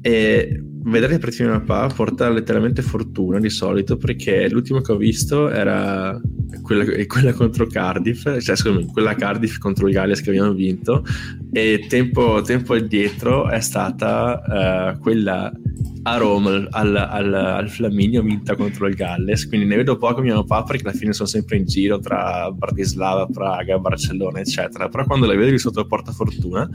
[0.00, 5.50] E vedere partite di papà porta letteralmente fortuna di solito perché l'ultimo che ho visto
[5.50, 6.20] era
[6.62, 11.04] quella, quella contro Cardiff, cioè scusami, quella Cardiff contro il Galles che abbiamo vinto
[11.52, 15.50] e tempo, tempo addietro è stata uh, quella
[16.06, 19.46] a Roma al, al, al, Flaminio vinta contro il Galles.
[19.48, 23.26] Quindi ne vedo poco mio papà perché alla fine sono sempre in giro tra Bratislava,
[23.26, 24.88] Praga, Barcellona eccetera.
[24.88, 26.68] Però quando la vedo di sotto porta fortuna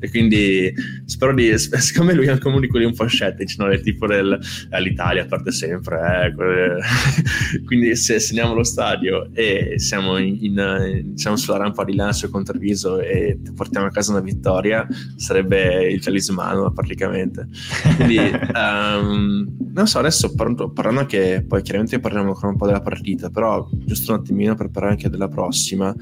[0.00, 0.72] e quindi
[1.04, 3.68] spero di siccome lui è anche uno di quelli un po' scettici no?
[3.68, 4.38] del tipo del
[4.70, 11.36] eh, l'Italia perde sempre eh, quindi se segniamo lo stadio e siamo in, in, diciamo
[11.36, 14.86] sulla rampa di lancio con Treviso e portiamo a casa una vittoria
[15.16, 17.48] sarebbe il talismano praticamente.
[17.96, 18.16] Quindi
[18.54, 23.30] um, non so adesso parlando, parlando che poi chiaramente parliamo ancora un po' della partita
[23.30, 25.94] però giusto un attimino per parlare anche della prossima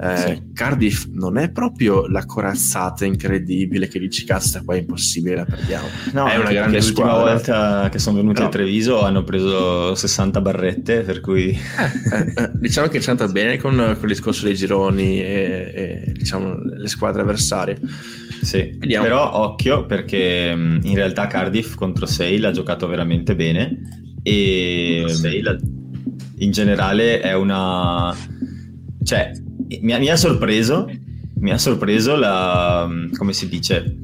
[0.00, 0.42] eh, sì.
[0.52, 5.86] Cardiff non è proprio la corazzata incredibile che dici cazzo qua è impossibile la perdiamo
[6.12, 8.46] no, è una grande squadra l'ultima volta che sono venuti no.
[8.46, 13.30] a Treviso hanno preso 60 barrette per cui eh, eh, eh, diciamo che c'è andata
[13.30, 17.78] bene con, con il discorso dei gironi e, e diciamo le squadre avversarie
[18.42, 19.04] sì, Vediamo.
[19.04, 25.60] però occhio perché in realtà Cardiff contro Sale ha giocato veramente bene e Sale
[26.38, 28.14] in generale è una...
[29.02, 29.32] cioè
[29.80, 30.90] mi ha, mi ha sorpreso
[31.36, 32.88] mi ha sorpreso la...
[33.16, 33.96] come si dice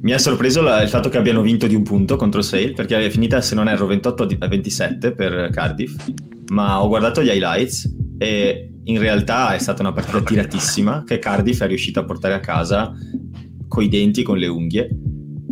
[0.00, 3.04] mi ha sorpreso la, il fatto che abbiano vinto di un punto contro Sale perché
[3.04, 5.96] è finita se non erro 28 a 27 per Cardiff
[6.48, 11.62] ma ho guardato gli highlights e in realtà è stata una partita tiratissima che Cardiff
[11.62, 12.92] è riuscita a portare a casa
[13.66, 14.88] coi denti con le unghie.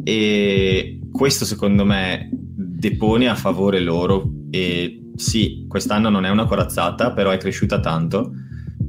[0.04, 4.30] E questo secondo me depone a favore loro.
[4.50, 8.32] E sì, quest'anno non è una corazzata, però è cresciuta tanto.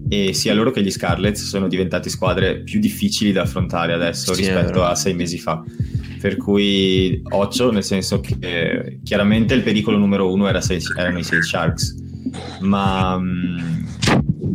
[0.08, 4.41] E sia loro che gli Scarlets sono diventati squadre più difficili da affrontare adesso sì,
[4.41, 5.63] rispetto a sei mesi fa.
[6.21, 11.23] Per cui occhio, nel senso che chiaramente il pericolo numero uno era sei, erano i
[11.23, 11.95] Sale Sharks,
[12.62, 13.86] ma mh,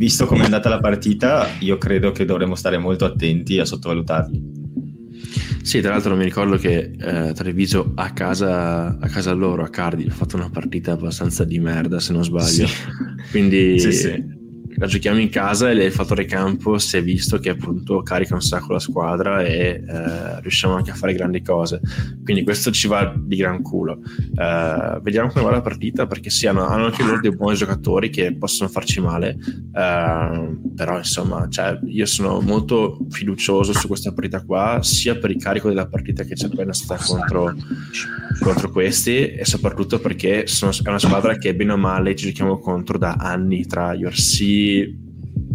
[0.00, 4.58] visto come è andata la partita, io credo che dovremmo stare molto attenti a sottovalutarli.
[5.60, 10.10] Sì, tra l'altro mi ricordo che eh, Treviso a casa, a casa loro, a Cardiff,
[10.10, 12.66] ha fatto una partita abbastanza di merda, se non sbaglio.
[12.66, 12.74] Sì.
[13.30, 14.39] Quindi sì, sì
[14.76, 18.42] la giochiamo in casa e il fattore campo si è visto che appunto carica un
[18.42, 21.80] sacco la squadra e eh, riusciamo anche a fare grandi cose.
[22.22, 24.00] Quindi questo ci va di gran culo.
[24.34, 28.10] Eh, vediamo come va la partita perché sì hanno, hanno, anche loro dei buoni giocatori
[28.10, 29.36] che possono farci male
[29.74, 35.40] eh, però insomma cioè, io sono molto fiducioso su questa partita qua sia per il
[35.40, 37.54] carico della partita che c'è appena stata contro,
[38.40, 42.58] contro questi e soprattutto perché sono, è una squadra che bene o male ci giochiamo
[42.58, 44.59] contro da anni tra Yorsi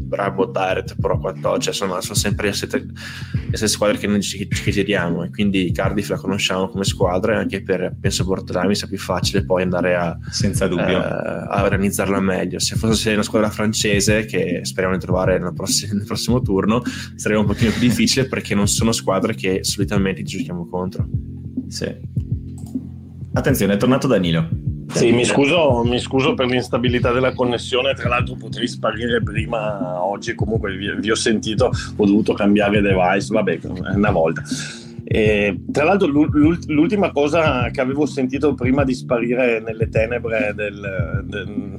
[0.06, 4.22] Brabo, Direct, Pro 14, cioè, insomma sono sempre le stesse, le stesse squadre che noi
[4.22, 8.76] che, che giriamo e quindi Cardiff la conosciamo come squadra e anche per, penso, Portolami
[8.76, 10.86] sia più facile poi andare a, Senza dubbio.
[10.86, 12.60] Eh, a organizzarla meglio.
[12.60, 16.84] Se fosse una squadra francese, che speriamo di trovare nel prossimo, nel prossimo turno,
[17.16, 21.08] sarebbe un pochino più difficile perché non sono squadre che solitamente giochiamo contro.
[21.68, 21.94] Sì.
[23.34, 24.65] Attenzione, è tornato Danilo.
[24.88, 30.36] Sì, mi scuso, mi scuso, per l'instabilità della connessione, tra l'altro potrei sparire prima oggi,
[30.36, 33.60] comunque vi, vi ho sentito, ho dovuto cambiare device, vabbè,
[33.96, 34.44] una volta.
[35.08, 41.76] E, tra l'altro l'ultima cosa che avevo sentito prima di sparire nelle tenebre del, del,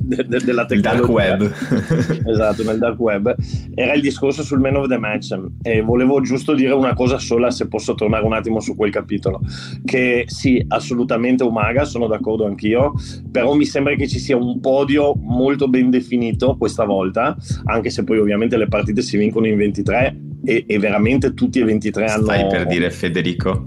[0.26, 1.52] del, della tecnologia, dark web.
[2.26, 3.34] esatto, nel dark web,
[3.76, 5.38] era il discorso sul man of the match.
[5.62, 9.40] E volevo giusto dire una cosa sola se posso tornare un attimo su quel capitolo,
[9.84, 12.94] che sì, assolutamente Umaga, sono d'accordo anch'io,
[13.30, 18.02] però mi sembra che ci sia un podio molto ben definito questa volta, anche se
[18.02, 22.24] poi ovviamente le partite si vincono in 23 e, e veramente tutti e 23 hanno...
[22.24, 23.66] Stai per dire Federico?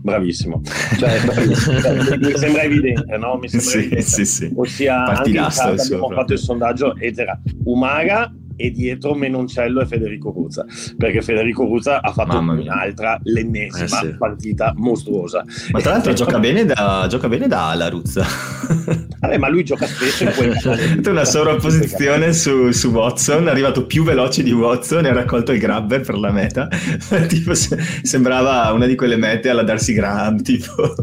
[0.00, 0.62] Bravissimo,
[0.98, 3.36] cioè, cioè, mi sembra evidente, no?
[3.36, 4.02] Mi sembra sì, evidente.
[4.02, 4.52] Sì, sì.
[4.54, 10.32] Ossia, anche in abbiamo fatto il sondaggio ed era Umaga e dietro Menoncello e Federico
[10.32, 10.66] Ruzza
[10.96, 14.16] perché Federico Ruzza ha fatto un'altra, l'ennesima eh sì.
[14.18, 15.44] partita mostruosa.
[15.70, 18.26] Ma tra l'altro gioca, bene da, gioca bene da ala Ruzza
[19.20, 23.86] Vabbè, ma lui gioca spesso in quel caso una sovrapposizione su, su Watson è arrivato
[23.86, 26.68] più veloce di Watson e ha raccolto il grabber per la meta.
[27.28, 30.94] Tipo se, sembrava una di quelle mete alla Darcy Graham tipo.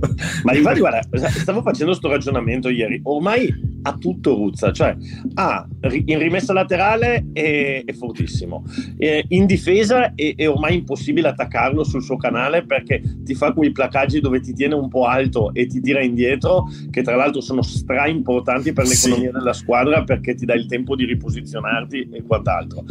[0.44, 3.00] Ma infatti guarda stavo facendo questo ragionamento ieri.
[3.04, 4.96] Ormai ha tutto Ruzza cioè
[5.36, 5.68] ha
[6.06, 8.64] in rimessa laterale e è, è fortissimo.
[8.98, 13.72] Eh, in difesa è, è, ormai impossibile attaccarlo sul suo canale perché ti fa quei
[13.72, 17.62] placaggi dove ti tiene un po' alto e ti tira indietro, che tra l'altro sono
[17.62, 19.38] stra importanti per l'economia sì.
[19.38, 22.84] della squadra perché ti dà il tempo di riposizionarti e quant'altro.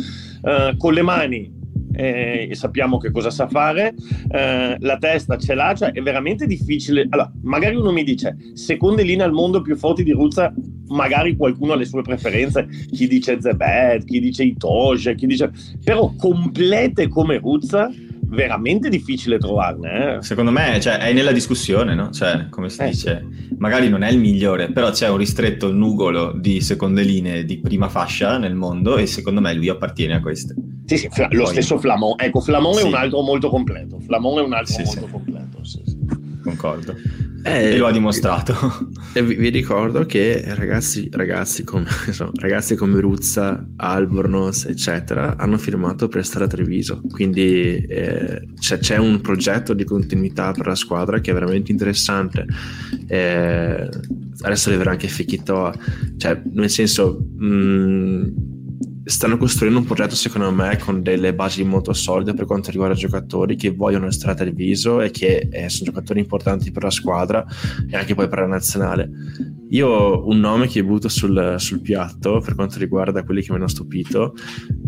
[0.43, 1.63] Uh, con le mani
[1.95, 3.95] e sappiamo che cosa sa fare,
[4.31, 7.07] eh, la testa ce l'ha, cioè è veramente difficile.
[7.11, 10.53] Allora, magari uno mi dice, seconde linee al mondo più forti di Ruzza,
[10.89, 15.51] magari qualcuno ha le sue preferenze, chi dice Zebed, chi dice Itoge, chi dice...
[15.83, 17.91] però complete come Ruzza
[18.35, 20.17] veramente difficile trovarne.
[20.17, 20.23] Eh?
[20.23, 22.11] Secondo me cioè, è nella discussione, no?
[22.11, 23.55] Cioè, come si eh, dice, sì.
[23.59, 27.89] magari non è il migliore, però c'è un ristretto nugolo di seconde linee di prima
[27.89, 30.55] fascia nel mondo e secondo me lui appartiene a queste.
[30.87, 32.15] Sì, sì, Fla- lo stesso Flamon.
[32.19, 32.81] Ecco, Flamon sì.
[32.81, 33.99] è un altro molto completo.
[34.01, 35.61] Flamon è un altro molto completo.
[36.43, 36.95] Concordo.
[37.47, 38.55] Eh, e lo ha dimostrato.
[39.13, 45.59] E vi, vi, ricordo che ragazzi, ragazzi, come, insomma, ragazzi come Ruzza, Albornoz, eccetera, hanno
[45.59, 47.03] firmato per stare a Treviso.
[47.11, 52.47] Quindi eh, c'è, c'è, un progetto di continuità per la squadra che è veramente interessante.
[53.07, 53.89] Eh,
[54.41, 55.75] adesso arriverà anche Fekitoa,
[56.17, 57.27] cioè, nel senso.
[57.37, 58.53] Mh,
[59.05, 63.55] stanno costruendo un progetto secondo me con delle basi molto solide per quanto riguarda giocatori
[63.55, 67.45] che vogliono stare a televiso e che eh, sono giocatori importanti per la squadra
[67.89, 69.11] e anche poi per la nazionale
[69.75, 73.67] io un nome che butto sul, sul piatto per quanto riguarda quelli che mi hanno
[73.67, 74.35] stupito.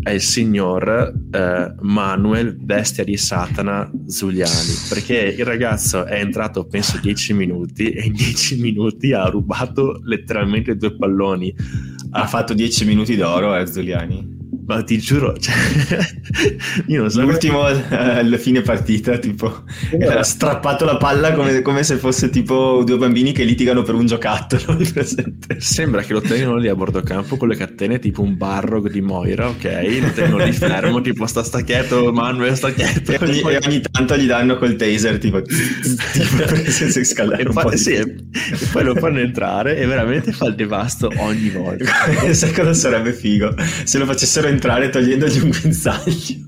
[0.01, 4.73] È il signor eh, Manuel Bestia di Satana Zuliani.
[4.87, 10.77] Perché il ragazzo è entrato penso 10 minuti e in 10 minuti ha rubato letteralmente
[10.77, 11.53] due palloni.
[12.11, 14.36] Ha fatto 10 minuti d'oro eh, Zuliani
[14.67, 15.55] ma ti giuro, cioè,
[16.87, 17.21] io non so.
[17.21, 19.63] L'ultimo alla eh, fine partita, tipo,
[19.97, 24.05] era strappato la palla come, come, se fosse tipo due bambini che litigano per un
[24.05, 24.77] giocattolo.
[25.57, 28.99] Sembra che lo tengano lì a bordo campo con le catene, tipo un barro di
[28.99, 29.99] Moira, ok?
[30.01, 33.13] Lo tengono lì fermo, tipo sta sta quieto, Manuel sta quieto.
[33.13, 35.55] E ogni, e ogni, tanto gli danno col taser, tipo, tipo
[36.67, 38.15] senza scalare e, fa, sì, e
[38.73, 41.85] poi lo fanno entrare e veramente fa il devasto ogni volta.
[42.33, 43.55] Sai cosa sarebbe figo?
[43.85, 46.45] Se lo facessero entrare togliendogli un guinzaglio.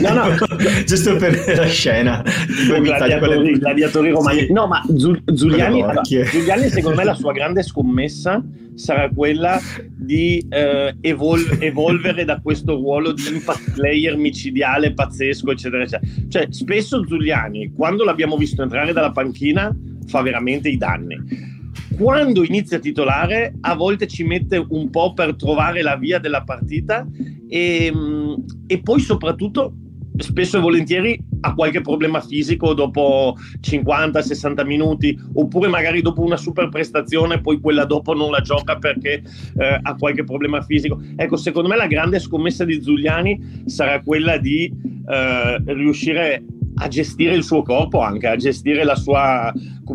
[0.00, 0.36] No, no,
[0.84, 2.22] giusto per la scena.
[2.48, 4.40] I gladiatori, gladiatori romani.
[4.40, 4.52] Sì.
[4.52, 8.42] No, ma Giuliani, allora, Giuliani, secondo me, la sua grande scommessa
[8.74, 15.82] sarà quella di eh, evol- evolvere da questo ruolo di impact player micidiale, pazzesco, eccetera,
[15.82, 16.10] eccetera.
[16.28, 19.74] Cioè, spesso Giuliani, quando l'abbiamo visto entrare dalla panchina,
[20.06, 21.52] fa veramente i danni
[21.96, 26.42] quando inizia a titolare a volte ci mette un po' per trovare la via della
[26.42, 27.06] partita
[27.48, 28.34] e, mm,
[28.66, 29.74] e poi soprattutto
[30.16, 36.68] spesso e volentieri ha qualche problema fisico dopo 50-60 minuti oppure magari dopo una super
[36.68, 39.22] prestazione poi quella dopo non la gioca perché
[39.58, 41.00] eh, ha qualche problema fisico.
[41.16, 44.72] Ecco secondo me la grande scommessa di Giuliani sarà quella di
[45.06, 46.44] eh, riuscire
[46.76, 49.52] a gestire il suo corpo anche, a gestire la sua,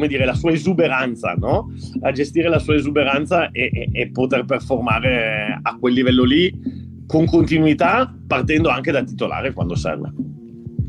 [0.08, 1.74] dire, la sua esuberanza, no?
[2.02, 7.26] A gestire la sua esuberanza e, e, e poter performare a quel livello lì con
[7.26, 10.14] continuità, partendo anche da titolare quando serve.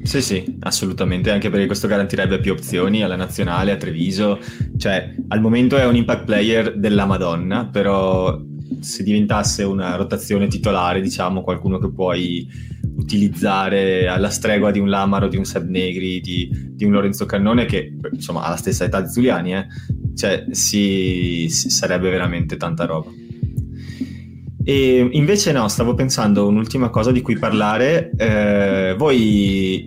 [0.02, 4.38] Sì, sì, assolutamente, anche perché questo garantirebbe più opzioni alla nazionale, a Treviso,
[4.78, 8.40] cioè al momento è un impact player della Madonna, però
[8.80, 12.48] se diventasse una rotazione titolare, diciamo, qualcuno che puoi
[13.10, 17.64] utilizzare alla stregua di un Lamaro, di un Seb Negri, di, di un Lorenzo Cannone
[17.64, 19.66] che insomma ha la stessa età di Zuliani, eh?
[20.14, 23.10] cioè si, si sarebbe veramente tanta roba.
[24.62, 28.10] E invece no, stavo pensando un'ultima cosa di cui parlare.
[28.16, 29.86] Eh, voi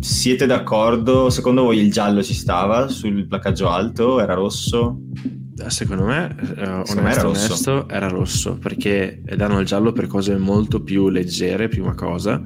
[0.00, 1.30] siete d'accordo?
[1.30, 4.20] Secondo voi il giallo ci stava sul placaggio alto?
[4.20, 5.00] Era rosso?
[5.66, 7.46] Secondo me, eh, onesto, me era, rosso.
[7.46, 12.40] Onesto, era rosso perché danno il giallo per cose molto più leggere, prima cosa,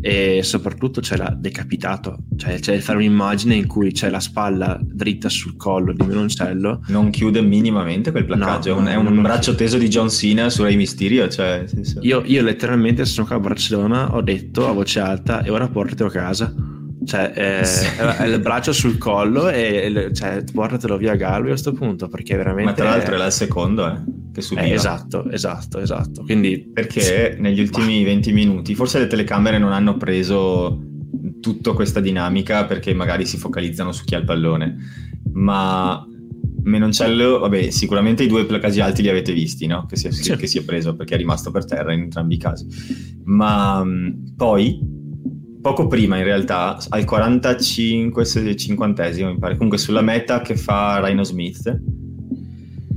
[0.00, 5.28] e soprattutto c'è la decapitato, cioè c'è fare un'immagine in cui c'è la spalla dritta
[5.28, 6.84] sul collo di Menoncello.
[6.86, 10.48] Non chiude minimamente quel placaggio, no, è un, è un braccio teso di John Cena
[10.48, 11.28] su Rey Mysterio.
[11.28, 11.66] Cioè,
[12.00, 16.08] io, io letteralmente sono qua a Barcellona, ho detto a voce alta e ora portatelo
[16.08, 16.54] a casa
[17.04, 17.86] cioè, eh, sì.
[17.96, 22.70] è il braccio sul collo e cioè, portatelo via Galway a questo punto perché veramente.
[22.70, 24.00] Ma tra l'altro era il secondo, eh,
[24.32, 24.66] che subiva.
[24.66, 26.22] Eh, esatto, esatto, esatto.
[26.22, 30.80] Quindi, perché negli ultimi 20 minuti, forse le telecamere non hanno preso
[31.40, 34.76] tutta questa dinamica perché magari si focalizzano su chi ha il pallone,
[35.32, 36.06] ma
[36.64, 39.84] Menoncello, vabbè, sicuramente i due placaggi alti li avete visti, no?
[39.84, 40.34] Che si, è, sì.
[40.34, 42.66] che si è preso perché è rimasto per terra in entrambi i casi.
[43.24, 43.84] Ma
[44.34, 44.93] poi
[45.64, 51.24] poco prima in realtà, al 45 50 mi pare, comunque sulla meta che fa Rhino
[51.24, 51.80] Smith.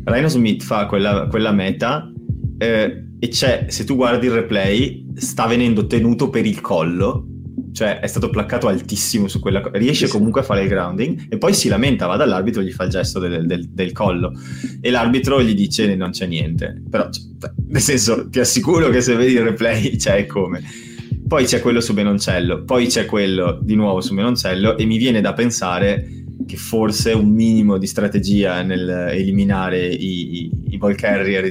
[0.04, 2.12] Rhino Smith fa quella, quella meta
[2.58, 7.26] eh, e c'è, se tu guardi il replay, sta venendo tenuto per il collo,
[7.72, 11.38] cioè è stato placcato altissimo su quella cosa, riesce comunque a fare il grounding e
[11.38, 14.34] poi si lamenta, va dall'arbitro e gli fa il gesto del, del, del collo.
[14.82, 17.24] E l'arbitro gli dice non c'è niente, però cioè,
[17.68, 20.87] nel senso ti assicuro che se vedi il replay c'è come
[21.28, 25.20] poi c'è quello su Menoncello, poi c'è quello di nuovo su Menoncello e mi viene
[25.20, 31.44] da pensare che forse un minimo di strategia nel eliminare i, i, i ball carrier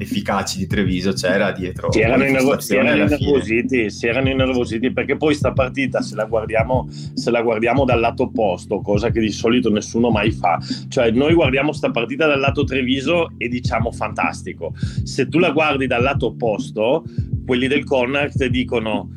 [0.00, 1.92] efficaci di Treviso c'era dietro.
[1.92, 6.24] Si erano, innervo- si erano innervositi, si erano innervositi perché poi sta partita, se la,
[6.24, 11.10] guardiamo, se la guardiamo dal lato opposto, cosa che di solito nessuno mai fa, cioè
[11.10, 14.72] noi guardiamo sta partita dal lato Treviso e diciamo fantastico.
[15.04, 17.04] Se tu la guardi dal lato opposto,
[17.44, 19.10] quelli del Connacht dicono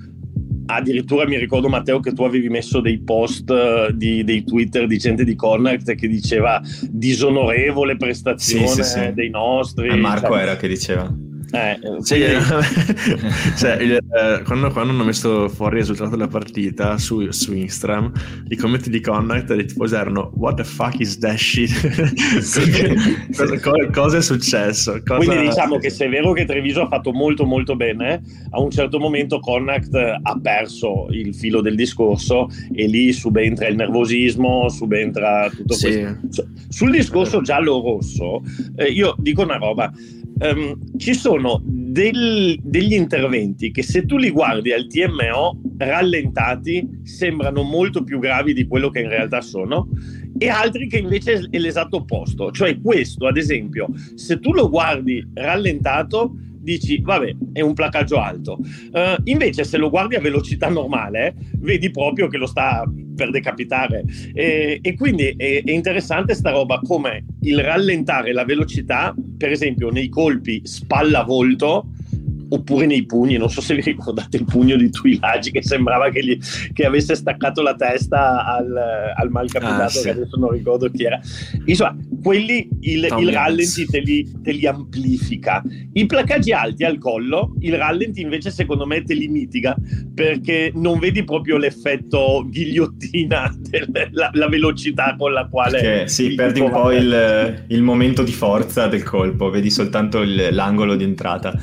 [0.75, 4.97] addirittura mi ricordo Matteo che tu avevi messo dei post uh, di, dei Twitter di
[4.97, 9.13] gente di Connacht che diceva disonorevole prestazione sì, sì, sì.
[9.13, 9.89] dei nostri.
[9.89, 11.32] A Marco cioè, era che diceva.
[11.53, 13.27] Eh, sì, quindi...
[13.55, 18.11] cioè, il, eh, quando, quando, hanno messo fuori il risultato della partita su, su Instagram,
[18.47, 19.51] i commenti di Connect
[19.93, 21.69] erano What the fuck is that shit?
[23.37, 24.99] cosa, cosa, cosa, è successo?
[25.05, 25.23] Cosa...
[25.23, 28.71] Quindi diciamo che se è vero che Treviso ha fatto molto molto bene, a un
[28.71, 35.51] certo momento Connect ha perso il filo del discorso e lì subentra il nervosismo, subentra
[35.55, 36.01] tutto sì.
[36.19, 36.47] questo.
[36.67, 38.41] Sul discorso giallo-rosso,
[38.75, 39.93] eh, io dico una roba
[40.39, 47.63] um, ci sono del, degli interventi che se tu li guardi al TMO rallentati sembrano
[47.63, 49.87] molto più gravi di quello che in realtà sono
[50.37, 52.51] e altri che invece è l'esatto opposto.
[52.51, 58.57] Cioè questo, ad esempio, se tu lo guardi rallentato dici vabbè è un placaggio alto.
[58.91, 62.83] Uh, invece se lo guardi a velocità normale vedi proprio che lo sta
[63.15, 64.03] per decapitare.
[64.33, 69.89] E, e quindi è, è, interessante sta roba come il rallentare la velocità per esempio
[69.89, 71.89] nei colpi spalla volto
[72.53, 76.23] oppure nei pugni, non so se vi ricordate il pugno di Tuilagi che sembrava che,
[76.23, 76.37] gli,
[76.71, 78.75] che avesse staccato la testa al,
[79.15, 80.03] al malcapitato, ah, sì.
[80.03, 81.19] che adesso non ricordo chi era.
[81.65, 85.63] Insomma, quelli il, il rallenti te li, te li, amplifica.
[85.93, 89.75] I placaggi alti al collo, il rallenti invece secondo me te li mitiga
[90.13, 93.55] perché non vedi proprio l'effetto ghigliottina,
[93.87, 95.81] della, la velocità con la quale...
[95.81, 100.49] Perché, sì, perdi un po' il, il, momento di forza del colpo, vedi soltanto il,
[100.51, 101.59] l'angolo di entrata.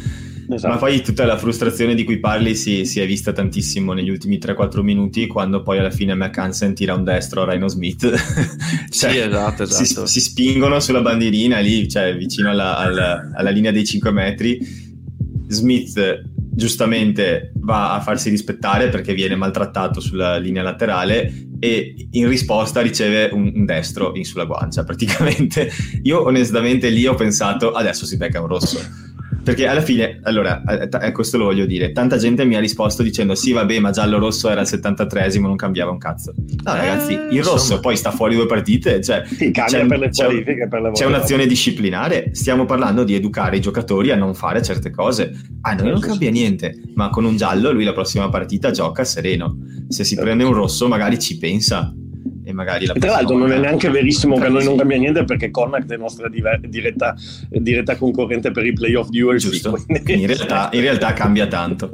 [0.54, 0.72] Esatto.
[0.72, 4.38] Ma poi tutta la frustrazione di cui parli si, si è vista tantissimo negli ultimi
[4.38, 8.02] 3-4 minuti quando poi alla fine McHansen tira un destro a Rhino Smith.
[8.90, 10.06] cioè, sì, esatto, esatto.
[10.06, 14.88] Si, si, spingono sulla bandierina lì, cioè vicino alla, alla, alla linea dei 5 metri.
[15.46, 16.22] Smith
[16.52, 23.30] giustamente va a farsi rispettare perché viene maltrattato sulla linea laterale e in risposta riceve
[23.32, 25.70] un, un destro in sulla guancia praticamente.
[26.02, 29.08] Io onestamente lì ho pensato adesso si becca un rosso
[29.50, 33.02] perché alla fine, allora, eh, eh, questo lo voglio dire, tanta gente mi ha risposto
[33.02, 36.32] dicendo sì vabbè ma giallo-rosso era il 73esimo, non cambiava un cazzo.
[36.36, 37.80] No ragazzi, il rosso insomma.
[37.80, 41.46] poi sta fuori due partite, cioè, sì, c'è, per le qualifiche, per le c'è un'azione
[41.46, 45.36] disciplinare, stiamo parlando di educare i giocatori a non fare certe cose.
[45.62, 49.56] A noi non cambia niente, ma con un giallo lui la prossima partita gioca sereno.
[49.88, 51.92] Se si prende un rosso magari ci pensa
[52.50, 54.98] e magari la e tra l'altro non è neanche verissimo che a noi non cambia
[54.98, 57.14] niente perché Connacht è nostra diretta,
[57.48, 59.84] diretta concorrente per i playoff di UFC giusto.
[59.88, 61.90] in realtà, in realtà cambia tanto.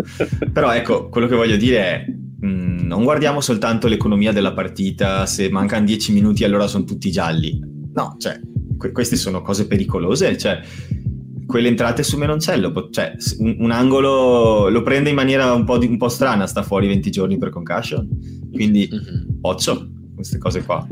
[0.53, 2.05] Però ecco quello che voglio dire è
[2.41, 7.11] mh, mm, non guardiamo soltanto l'economia della partita se mancano 10 minuti allora sono tutti
[7.11, 7.61] gialli.
[7.95, 8.39] No cioè
[8.77, 10.61] que- queste sono cose pericolose cioè
[11.47, 15.87] quelle entrate su Menoncello, cioè un, un, angolo lo prende in maniera un po', di,
[15.87, 18.07] un po', strana, sta fuori 20 giorni per concussion,
[18.53, 19.39] quindi mm-hmm.
[19.43, 19.91] occhio,
[20.27, 20.87] queste cose qua.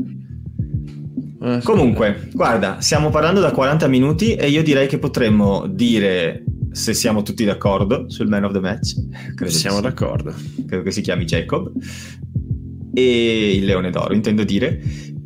[1.41, 6.93] Eh, Comunque, guarda, stiamo parlando da 40 minuti e io direi che potremmo dire se
[6.93, 8.95] siamo tutti d'accordo sul man of the match.
[9.35, 10.33] Credo siamo d'accordo.
[10.65, 11.71] Credo che si chiami Jacob.
[12.93, 14.81] E il leone d'oro, intendo dire.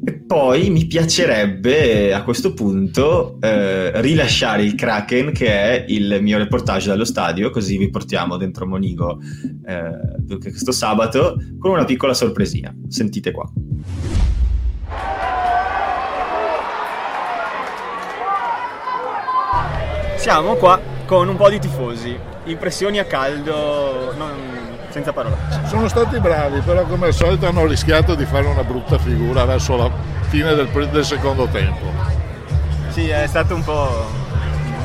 [0.09, 6.39] E poi mi piacerebbe a questo punto eh, rilasciare il Kraken, che è il mio
[6.39, 9.19] reportage dallo stadio, così vi portiamo dentro Monigo
[9.67, 12.75] eh, questo sabato con una piccola sorpresina.
[12.87, 13.47] Sentite qua.
[20.15, 24.31] Siamo qua con un po' di tifosi, impressioni a caldo, non,
[24.99, 25.37] senza parole.
[25.67, 29.75] Sono stati bravi, però come al solito hanno rischiato di fare una brutta figura verso
[29.77, 29.89] la
[30.27, 31.91] fine del, del secondo tempo.
[32.89, 34.07] Sì, è stato un po',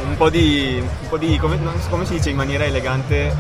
[0.06, 1.58] un po' di, un po di come,
[1.90, 3.34] come, si dice in maniera elegante,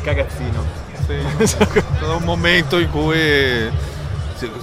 [0.00, 0.82] scagazzino.
[1.06, 3.70] Sì, stato un momento in cui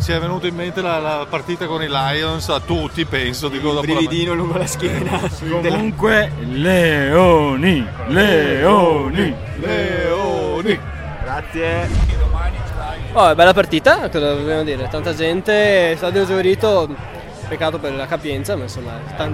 [0.02, 3.48] ci è venuto in mente la, la, partita con i Lions a tutti, penso.
[3.50, 4.38] Dico, il brividino la...
[4.38, 5.20] lungo la schiena.
[5.40, 11.00] Comunque, Leoni, Leoni, Leoni.
[11.52, 12.10] Grazie.
[13.14, 14.88] Oh, bella partita, cosa dobbiamo dire?
[14.88, 16.88] Tanta gente, stadio esaurito,
[17.50, 18.94] peccato per la capienza, ma insomma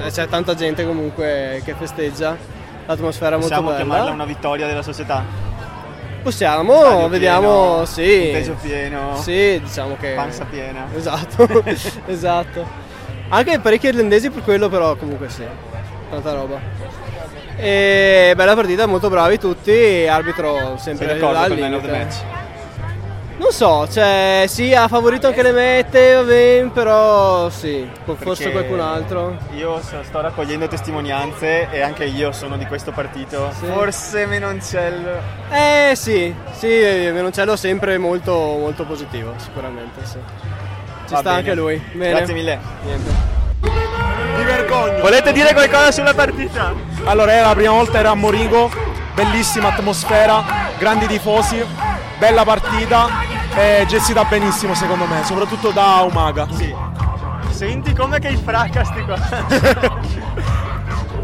[0.09, 2.36] c'è tanta gente comunque che festeggia,
[2.88, 3.86] l'atmosfera Possiamo molto bella.
[3.86, 5.24] Possiamo chiamarla una vittoria della società?
[6.24, 8.30] Possiamo, Stadio vediamo, pieno, sì.
[8.32, 9.15] Peso pieno.
[9.18, 10.13] Sì, diciamo che...
[10.15, 10.88] Panza piena.
[10.95, 11.63] Esatto,
[12.07, 12.65] esatto.
[13.30, 15.43] Anche parecchi irlandesi per quello, però comunque sì,
[16.09, 16.59] tanta roba.
[17.60, 22.16] E bella partita, molto bravi tutti, arbitro sempre Sei d'accordo con il match?
[23.38, 27.88] Non so, cioè sì, ha favorito anche le mete, va bene, però sì,
[28.18, 29.38] forse qualcun altro.
[29.55, 33.51] Io sto raccogliendo testimonianze e anche io sono di questo partito.
[33.60, 33.66] Sì.
[33.66, 35.12] Forse Menoncello.
[35.51, 40.18] Eh sì, sì, Menoncello sempre molto, molto positivo, sicuramente, sì.
[41.08, 41.36] Ci va sta bene.
[41.36, 41.82] anche lui.
[41.93, 42.10] Bene.
[42.10, 42.60] Grazie mille.
[42.84, 43.36] Niente.
[44.38, 45.02] Mi vergogno.
[45.02, 46.74] Volete dire qualcosa sulla partita?
[47.04, 48.72] Allora, è la prima volta era a Morigo,
[49.14, 50.44] bellissima atmosfera,
[50.78, 51.66] grandi tifosi
[52.18, 53.08] bella partita
[53.56, 56.48] e gestita benissimo secondo me, soprattutto da Umaga.
[56.52, 56.74] Sì.
[57.50, 60.26] Senti come che i fracasti qua.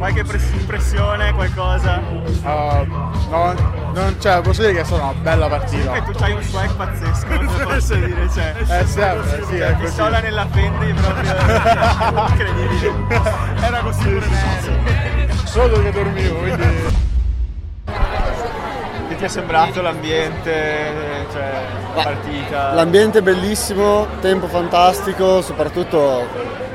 [0.03, 0.25] Qualche
[0.59, 2.01] impressione, qualcosa?
[2.43, 2.85] Uh,
[3.29, 3.53] no,
[3.93, 5.93] non cioè, posso dire che è stata una bella partita.
[5.93, 8.53] Sì, tu c'hai un swag pazzesco, posso dire, cioè.
[8.67, 9.83] Eh sempre, sì, è così.
[9.85, 11.31] Pistola nella Fendi proprio
[12.27, 12.93] incredibile.
[13.61, 14.27] Era così pure
[15.45, 16.65] Solo che dormivo, quindi
[19.15, 21.63] ti è sembrato l'ambiente, cioè
[21.95, 22.73] la partita?
[22.73, 26.27] L'ambiente è bellissimo, tempo fantastico, soprattutto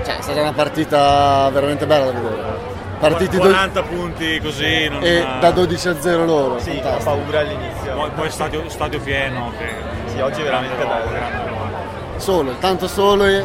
[0.02, 2.77] cioè, è stata una partita veramente bella da vedere.
[2.98, 3.86] Partiti 40 do...
[3.86, 5.38] punti così non e ha...
[5.38, 6.58] da 12 a 0 loro.
[6.58, 7.94] Sì, ho paura all'inizio.
[7.94, 9.52] Poi, poi stadio, stadio, pieno.
[9.56, 9.66] Che...
[10.10, 12.16] Sì, oggi è veramente bello.
[12.16, 13.44] Solo, tanto solo e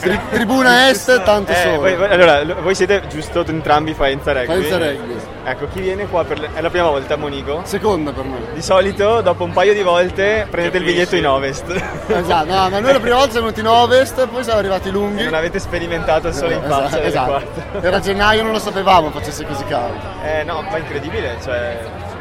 [0.00, 1.80] Tri- tribuna Est, tanto eh, solo.
[1.80, 4.46] Voi, allora, voi siete giusto entrambi Faenza Rugby?
[4.46, 5.16] Faenza Rugby.
[5.44, 6.48] Ecco, chi viene qua per le...
[6.54, 7.62] è la prima volta a Monico?
[7.64, 8.38] Seconda per me.
[8.52, 11.70] Di solito, dopo un paio di volte, prendete il biglietto in Ovest.
[12.08, 15.24] Esatto, no, ma noi la prima volta siamo venuti in Ovest, poi siamo arrivati lunghi.
[15.24, 17.02] Non avete sperimentato solo in faccia.
[17.02, 17.36] Esatto.
[17.36, 17.86] esatto.
[17.86, 19.98] Era gennaio, non lo sapevamo facesse così caldo.
[20.24, 21.78] Eh no, ma incredibile, cioè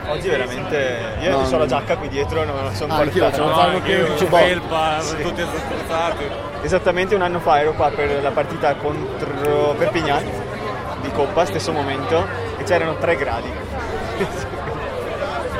[0.08, 1.18] Oggi veramente.
[1.22, 3.38] Io no, ho la giacca qui dietro, non la sono ah, portata.
[3.38, 5.22] No, no, che c'è felpa, sì.
[5.22, 6.26] tutti sforzati.
[6.62, 10.24] Esattamente un anno fa ero qua per la partita contro Perpignan
[11.02, 12.26] di Coppa, stesso momento,
[12.58, 13.50] e c'erano 3 gradi.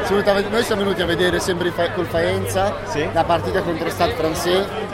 [0.08, 3.10] Noi siamo venuti a vedere sempre col Faenza sì?
[3.12, 4.46] la partita contro Stade Francais,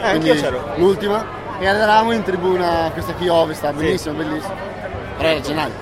[0.02, 1.26] eh, l'ultima,
[1.60, 4.24] e eravamo in tribuna, questa qui ovest, bellissima, sì.
[4.24, 4.54] bellissima.
[5.18, 5.74] Però era gennaio.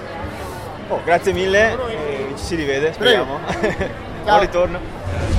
[0.88, 1.78] Oh, grazie mille,
[2.39, 3.39] ci si rivede, speriamo.
[4.23, 5.38] Buon ritorno.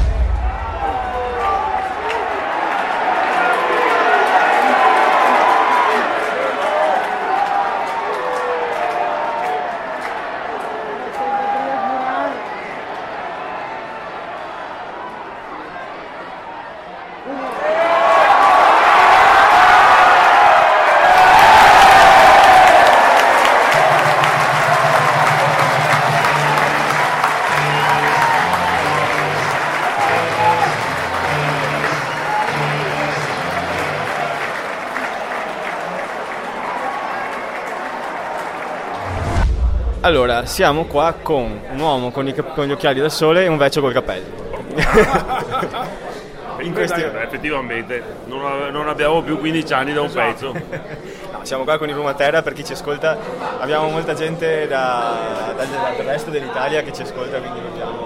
[40.10, 43.56] Allora, siamo qua con un uomo con, i con gli occhiali da sole e un
[43.56, 44.26] vecchio col cappello.
[46.62, 47.00] In questi...
[47.00, 50.52] effettivamente non, non abbiamo più 15 anni da un pezzo.
[51.30, 53.16] No, siamo qua con il Rumatera, per chi ci ascolta
[53.60, 57.99] abbiamo molta gente da- da- dal resto dell'Italia che ci ascolta, quindi dobbiamo...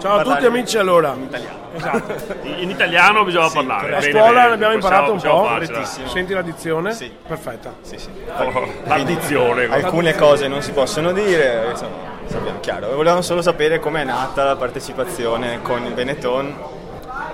[0.00, 1.14] Ciao a tutti amici allora.
[1.14, 1.56] In italiano.
[1.74, 2.14] Esatto.
[2.46, 3.96] In italiano bisogna parlare.
[3.96, 5.46] A scuola bene, ne abbiamo possiamo- imparato un possiamo po'.
[5.48, 6.08] farcela.
[6.08, 6.96] Senti la dizione?
[7.26, 7.74] Perfetta.
[7.82, 8.08] Sì, sì.
[8.36, 9.64] Oh, l'addizione.
[9.68, 11.96] Alcune cose non si possono dire, insomma,
[12.26, 12.94] sappiamo chiaro.
[12.94, 16.54] Volevamo solo sapere com'è nata la partecipazione con il Benetton.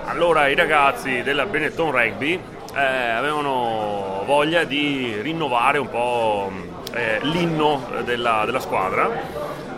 [0.05, 2.33] Allora, i ragazzi della Benetton Rugby
[2.75, 6.51] eh, avevano voglia di rinnovare un po'
[6.93, 9.09] eh, l'inno della, della squadra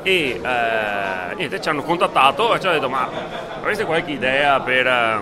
[0.07, 3.09] e eh, niente, ci hanno contattato e ci hanno detto ma
[3.59, 5.19] avreste qualche idea per, eh,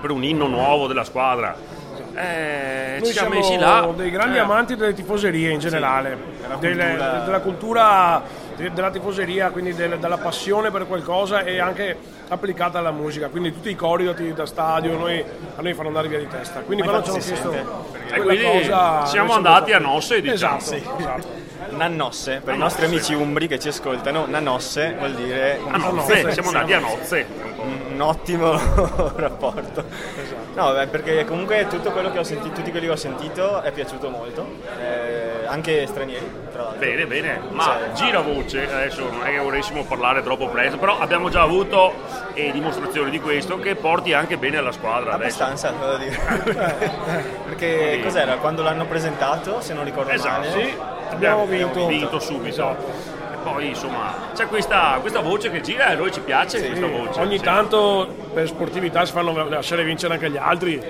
[0.00, 1.54] per un inno nuovo della squadra?
[2.14, 3.86] Eh, Noi ci siamo messi là.
[3.94, 6.16] dei grandi Eh, amanti delle tifoserie in generale,
[6.60, 8.22] delle- cultura- della cultura
[8.56, 11.96] della tifoseria, quindi del- della passione per qualcosa e anche
[12.28, 13.28] applicata alla musica.
[13.28, 15.22] Quindi tutti i cori dati da stadio noi,
[15.56, 16.60] a noi fanno andare via di testa.
[16.60, 20.56] Quindi Ma quando ci hanno chiesto E quindi cosa, siamo andati a Nosse, diciamo.
[20.58, 21.42] Esatto, esatto.
[21.70, 26.48] Nannosse, per i nostri amici umbri che ci ascoltano, Nannosse vuol dire A nozze, siamo
[26.50, 27.26] andati a nozze.
[27.90, 28.52] un, ottimo
[29.16, 29.84] rapporto.
[30.54, 33.72] No, beh, perché comunque tutto quello che ho sentito, tutti quelli che ho sentito è
[33.72, 34.46] piaciuto molto,
[34.78, 36.78] eh, anche stranieri, tra l'altro.
[36.78, 40.98] Bene, bene, ma Cioè- gira voce, adesso non è che volessimo parlare troppo presto, però
[41.00, 41.92] abbiamo già avuto
[42.34, 45.42] eh, dimostrazioni di questo che porti anche bene alla squadra adesso.
[45.42, 46.16] Abbastanza, devo dire.
[47.44, 48.36] perché cos'era?
[48.36, 50.50] Quando l'hanno presentato, se non ricordo Esatto, male.
[50.64, 50.74] sì,
[51.10, 51.86] abbiamo vinto.
[51.86, 52.76] vinto subito.
[53.32, 56.86] E poi insomma c'è questa, questa voce che gira e a noi ci piace questa
[56.86, 57.20] voce.
[57.20, 57.44] Ogni sì.
[57.44, 60.80] tanto per sportività si fanno lasciare vincere anche gli altri,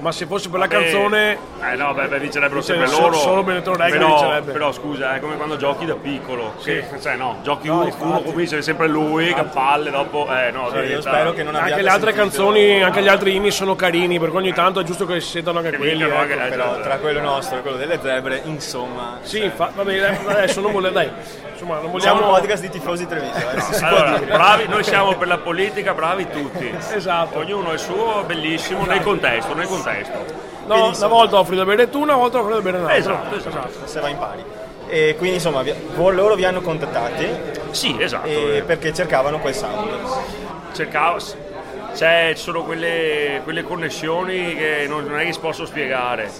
[0.00, 1.38] ma se fosse per la Vabbè, canzone
[1.70, 3.18] Eh no, beh, beh, vincerebbero Vince sempre solo- loro.
[3.18, 4.52] solo Benetton Rugby però, vincerebbe.
[4.52, 6.54] però scusa, è come quando giochi da piccolo.
[6.58, 6.82] Sì.
[6.90, 8.02] Che, cioè no, giochi No, uno, infatti.
[8.04, 10.26] uno comincia sempre lui, che palle, dopo.
[10.30, 13.50] Eh no, io diventa- spero che non anche le altre canzoni, anche gli altri inni
[13.50, 15.92] sono carini, perché ogni tanto è giusto che si sentano anche quelli.
[15.98, 16.32] vincano ecco.
[16.32, 20.18] anche- eh, Però tra quello nostro e quello delle zebre, insomma, Sì, fa- va bene,
[20.26, 21.10] adesso non volevo, dai,
[21.52, 22.38] insomma, non siamo un vogliamo...
[22.38, 26.72] podcast di tifosi Treviso, eh, Allora, bravi, noi siamo per la politica, bravi tutti.
[26.94, 27.38] Esatto.
[27.38, 29.89] Ognuno è suo, bellissimo, nel contesto, nel contesto.
[30.66, 32.96] No, una volta offri da bere tu, una volta offri da bere un altro.
[32.96, 33.86] Esatto, esatto.
[33.86, 34.44] se va in pari.
[34.86, 37.28] E quindi insomma vi- loro vi hanno contattati
[37.70, 38.26] Sì, esatto.
[38.26, 38.62] e eh.
[38.62, 39.88] perché cercavano quel sound.
[40.72, 41.18] cercavo
[41.94, 46.30] c'è, ci sono quelle, quelle connessioni che non, non è che si possono spiegare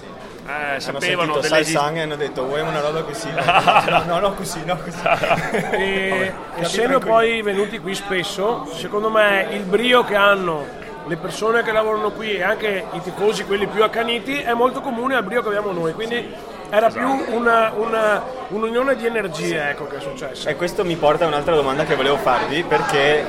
[0.47, 3.29] eh, Hanno sapevano sentito delle Sai Sang e hanno detto vuoi una roba così?
[3.31, 4.97] no, no, no, così, no, così.
[5.71, 10.65] E Vabbè, essendo poi venuti qui spesso, secondo me il brio che hanno
[11.07, 15.15] le persone che lavorano qui e anche i tifosi, quelli più accaniti, è molto comune
[15.15, 15.93] al brio che abbiamo noi.
[15.93, 16.33] Quindi
[16.69, 20.49] era più una- una- un'unione di energie ecco, che è successa.
[20.49, 23.25] E questo mi porta a un'altra domanda che volevo farvi perché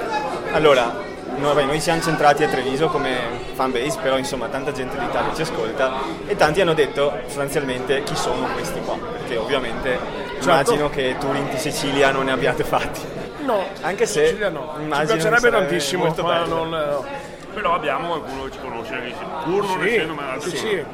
[0.52, 3.16] allora noi, vabbè, noi siamo centrati a Treviso come
[3.54, 5.92] fanbase, però insomma tanta gente d'Italia ci ascolta
[6.26, 9.98] e tanti hanno detto sostanzialmente chi sono questi qua, perché ovviamente
[10.42, 10.48] Certo.
[10.50, 13.00] immagino che tour in Sicilia non ne abbiate fatti.
[13.44, 14.74] No, Anche se Sicilia no.
[14.78, 16.54] Ci piacerebbe tantissimo, molto ma bello.
[16.64, 16.68] non...
[16.68, 17.04] no.
[17.52, 20.84] Però abbiamo qualcuno che ci conosce che pur non Sì, essendo mai sì, sì.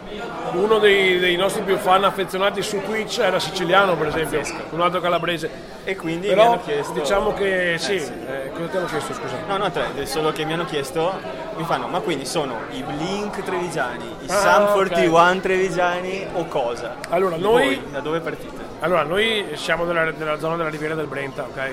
[0.52, 4.40] Uno dei, dei nostri più fan affezionati su Twitch era siciliano, per esempio,
[4.70, 5.50] un altro calabrese.
[5.84, 8.12] E quindi mi Però hanno chiesto diciamo che sì, Eh, sì.
[8.26, 9.36] eh, cosa ti hanno chiesto scusa?
[9.46, 11.12] No, no, tre, solo che mi hanno chiesto,
[11.56, 14.72] mi fanno, ma quindi sono i Blink trevigiani, i Ah, Sam ok.
[14.72, 16.96] 41 trevigiani o cosa?
[17.10, 18.56] Allora, noi- voi, da dove partite?
[18.80, 21.70] Allora, noi siamo nella, nella zona della Riviera del Brenta, ok?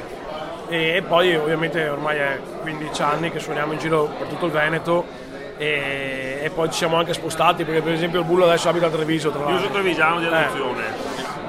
[0.68, 4.52] E, e poi ovviamente ormai è 15 anni che suoniamo in giro per tutto il
[4.52, 5.06] Veneto
[5.58, 8.90] e, e poi ci siamo anche spostati perché per esempio il Bullo adesso abita a
[8.90, 9.62] Treviso tra Io l'altro.
[9.68, 10.34] sono trevigiano di Eh.
[10.34, 10.84] adozione.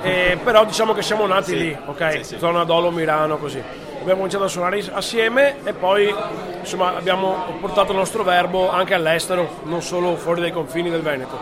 [0.03, 2.13] Eh, però diciamo che siamo nati Sì, lì, ok?
[2.19, 2.39] sì, sì.
[2.39, 3.61] Zona Dolo, Milano, così.
[3.99, 6.15] Abbiamo cominciato a suonare assieme e poi
[6.61, 11.37] insomma abbiamo portato il nostro verbo anche all'estero, non solo fuori dai confini del Veneto.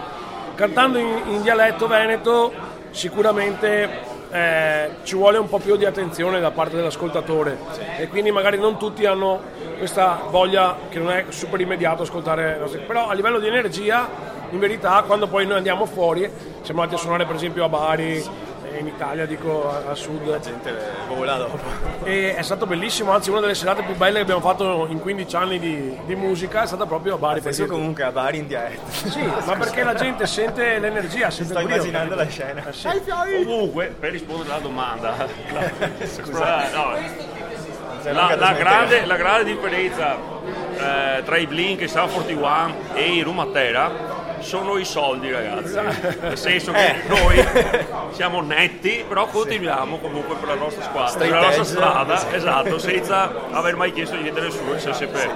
[0.54, 2.52] Cantando in, in dialetto veneto
[2.90, 7.56] sicuramente eh, ci vuole un po' più di attenzione da parte dell'ascoltatore.
[7.98, 9.40] E quindi magari non tutti hanno
[9.78, 14.08] questa voglia che non è super immediato ascoltare, però a livello di energia
[14.50, 16.28] in verità quando poi noi andiamo fuori,
[16.62, 18.24] siamo andati a suonare per esempio a Bari,
[18.78, 20.72] in Italia dico a, a sud, La gente
[21.08, 21.58] vola dopo.
[22.04, 25.36] e è stato bellissimo, anzi una delle serate più belle che abbiamo fatto in 15
[25.36, 27.40] anni di, di musica è stata proprio a Bari.
[27.40, 28.90] Penso comunque a Bari in dialetto.
[28.90, 32.24] Sì, ma perché la gente sente l'energia, sente Sto brio, immaginando capito?
[32.24, 32.68] la scena.
[32.68, 33.44] Eh sì.
[33.44, 35.14] Comunque, per rispondere alla domanda,
[35.52, 35.60] la,
[36.72, 37.32] no,
[38.02, 40.14] Sei la- la grande, la grande differenza
[40.76, 45.74] eh, tra i Blink, i Sound 41 e i Rumatera sono i soldi, ragazzi.
[46.20, 47.44] Nel senso che noi
[48.12, 53.32] siamo netti, però continuiamo comunque per la nostra squadra, per la nostra strada, esatto, senza
[53.50, 55.30] aver mai chiesto niente a nessuno, siamo sempre.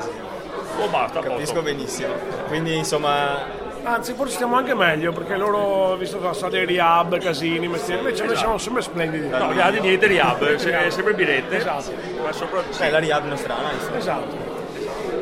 [0.80, 1.62] Oh, basta, Capisco posto.
[1.62, 2.12] benissimo.
[2.46, 7.68] Quindi insomma Anzi, forse stiamo anche meglio perché loro, visto che sono stati rehab, casini,
[7.68, 9.28] mestieri, invece noi siamo sempre splendidi.
[9.28, 11.56] No, gli altri niente rehab, se- sempre birette.
[11.56, 11.92] Esatto.
[12.22, 12.62] Ma sopra...
[12.80, 13.70] eh, la rehab nostrana.
[13.72, 13.96] insomma.
[13.96, 14.47] Esatto.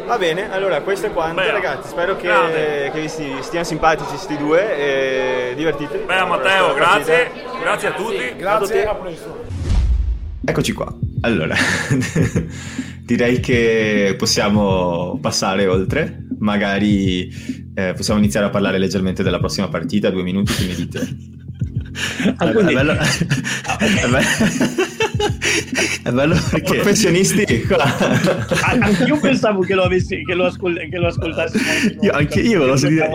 [0.07, 1.89] Va bene, allora questo è quanto Beh, ragazzi.
[1.89, 2.29] Spero che,
[2.93, 6.05] che vi sti- stiano simpatici sti due e divertitevi.
[6.05, 7.31] Beh, Matteo, grazie,
[7.61, 8.35] grazie a tutti.
[8.37, 9.45] Grazie, a presto.
[10.45, 10.95] Eccoci qua.
[11.23, 11.57] Allora,
[13.03, 16.25] direi che possiamo passare oltre.
[16.39, 17.29] Magari
[17.75, 20.11] eh, possiamo iniziare a parlare leggermente della prossima partita.
[20.11, 21.17] Due minuti, che ne dite?
[22.37, 24.19] Ah, quindi- È bello, è bello,
[26.03, 27.85] è bello perché professionisti qua.
[27.85, 31.59] Ah, Anch'io pensavo che lo, avessi, che lo, ascol- che lo ascoltassi.
[32.03, 33.09] Io, anche io volevo sentire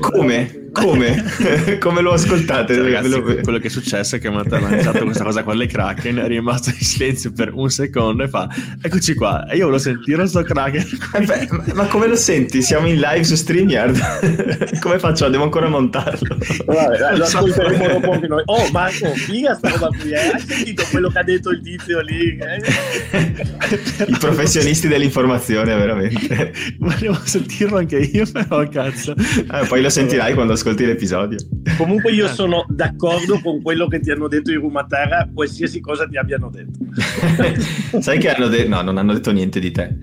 [0.00, 1.22] come come
[1.78, 5.04] come lo ascoltate Cioè, ragazzi, lo- quello che è successo è che Matteo ha lanciato
[5.04, 8.48] questa cosa con le Kraken, è rimasto in silenzio per un secondo e fa:
[8.82, 9.46] Eccoci qua.
[9.46, 10.84] E io volevo sentire sto Kraken.
[11.14, 12.60] Eh beh, ma, ma come lo senti?
[12.60, 14.78] Siamo in live su StreamYard.
[14.80, 15.28] come faccio?
[15.28, 16.36] Devo ancora montarlo.
[16.66, 18.42] Vabbè, dai, lo ascolteremo dopo anche noi.
[18.46, 20.32] Oh, Marco, figa sta roba qui, eh?
[20.32, 22.36] Hai sentito quello che ha detto il tizio lì?
[22.38, 24.06] eh?
[24.08, 26.52] I professionisti dell'informazione, veramente.
[26.78, 29.14] Volevo sentirlo anche io, però cazzo.
[29.14, 31.38] Eh, poi lo sentirai quando ascolti l'episodio.
[31.76, 36.16] Comunque io sono d'accordo con quello che ti hanno detto i Rumatara, qualsiasi cosa ti
[36.16, 38.00] abbiano detto.
[38.00, 38.68] Sai che hanno detto...
[38.68, 39.96] No, non hanno detto niente di te.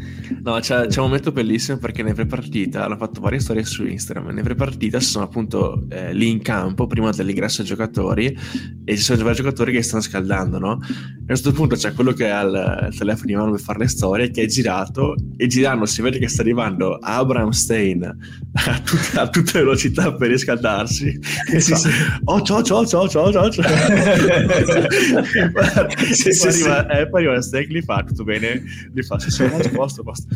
[0.44, 4.30] No, c'è, c'è un momento bellissimo perché nel pre-partita hanno fatto varie storie su Instagram.
[4.30, 8.38] Nel pre-partita sono appunto eh, lì in campo prima dell'ingresso ai giocatori
[8.84, 10.80] e ci sono vari giocatori che stanno scaldando, no?
[10.82, 13.88] E a questo punto c'è quello che ha il, telefono in mano per fare le
[13.88, 19.18] storie che è girato e girando si vede che sta arrivando Abraham Stein a, tut-
[19.18, 21.20] a tutta velocità per riscaldarsi.
[21.52, 21.90] E Sì, fa, sì.
[22.26, 23.50] Oh, ciao, ciao, ciao, ciao, ciao.
[23.50, 23.62] ciao.
[26.12, 26.98] Sì, e sì, poi arriva, sì.
[27.00, 28.64] e poi arriva Stein che li fa tutto bene,
[28.94, 30.28] li fa, sì, sì, posto, posto, posto.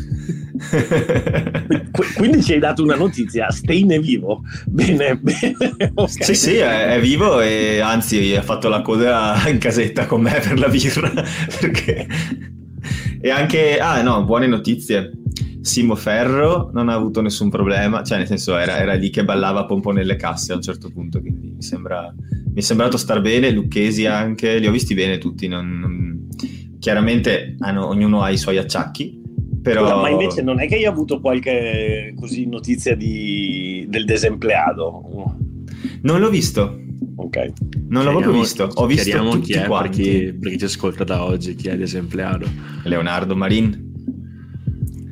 [1.92, 4.42] Qu- Quindi ci hai dato una notizia, Stein è vivo.
[4.66, 5.54] Bene, bene.
[5.94, 6.24] ok.
[6.24, 10.40] Sì, sì, è, è vivo e anzi ha fatto la coda in casetta con me
[10.40, 11.12] per la birra.
[11.60, 12.06] Perché...
[13.20, 13.78] E anche...
[13.78, 15.10] Ah, no, buone notizie.
[15.60, 19.64] Simo Ferro non ha avuto nessun problema, cioè nel senso era, era lì che ballava
[19.64, 23.50] pompo nelle casse a un certo punto, quindi mi, sembra, mi è sembrato star bene,
[23.50, 26.28] Lucchesi anche, li ho visti bene tutti, non- non-
[26.78, 29.20] chiaramente hanno- ognuno ha i suoi acciacchi,
[29.60, 29.82] però...
[29.82, 35.34] Scusa, ma invece non è che hai avuto qualche così notizia di, del desempleado?
[36.02, 36.80] Non l'ho visto,
[37.18, 37.52] Ok.
[37.88, 41.02] non l'ho proprio visto, ho visto tutti chi è per chi, per chi ci ascolta
[41.04, 42.46] da oggi, chi è l'esemplario.
[42.84, 43.84] Leonardo Marin.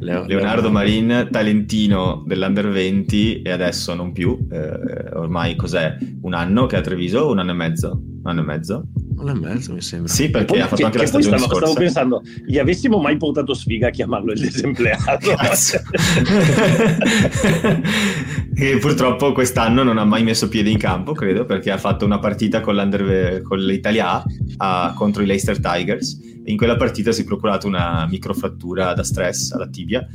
[0.00, 5.96] Leo- Leonardo Marin, talentino dell'Under 20 e adesso non più, eh, ormai cos'è?
[6.20, 7.30] Un anno che è a Treviso?
[7.30, 7.92] Un anno e mezzo?
[8.22, 8.84] Un anno e mezzo?
[9.16, 10.12] Un anno e mezzo mi sembra.
[10.12, 11.72] Sì, perché Poi- ha fatto che- anche la che poi stagione stavo, scorsa.
[11.72, 14.40] stavo pensando, gli avessimo mai portato sfiga a chiamarlo il
[18.54, 18.60] desempleato?
[18.60, 18.62] Cazzo.
[18.62, 22.18] e purtroppo quest'anno non ha mai messo piede in campo, credo, perché ha fatto una
[22.18, 24.22] partita con, con l'Italia
[24.56, 29.52] A contro i Leicester Tigers in quella partita si è procurato una microfrattura da stress
[29.52, 30.06] alla tibia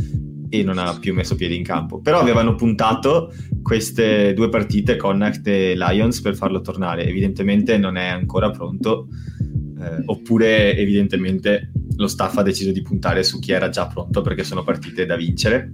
[0.48, 2.02] e non ha più messo piede in campo.
[2.02, 7.06] Però avevano puntato queste due partite, Connacht e Lions, per farlo tornare.
[7.06, 9.08] Evidentemente non è ancora pronto,
[9.80, 14.44] eh, oppure evidentemente lo staff ha deciso di puntare su chi era già pronto perché
[14.44, 15.72] sono partite da vincere.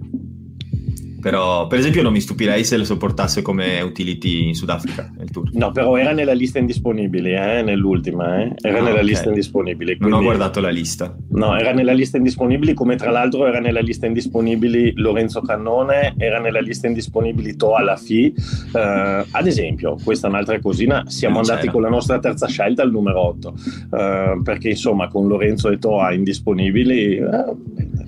[1.20, 5.48] Però, per esempio, non mi stupirei se lo sopportasse come utility in Sudafrica nel tour.
[5.54, 8.52] No, però era nella lista indisponibili, eh, nell'ultima, eh.
[8.60, 9.04] Era Ah, nella ok.
[9.06, 9.96] lista indisponibili.
[9.98, 11.16] Non ho quindi- guardato la lista.
[11.30, 16.38] No, era nella lista indisponibili, come tra l'altro era nella lista indisponibili Lorenzo Cannone, era
[16.38, 18.26] nella lista indisponibili Toa Lafi.
[18.26, 21.72] Eh, ad esempio, questa è un'altra cosina, siamo Non andati c'era.
[21.72, 23.54] con la nostra terza scelta al numero 8,
[23.92, 27.16] eh, perché insomma con Lorenzo e Toa indisponibili...
[27.16, 28.04] eh,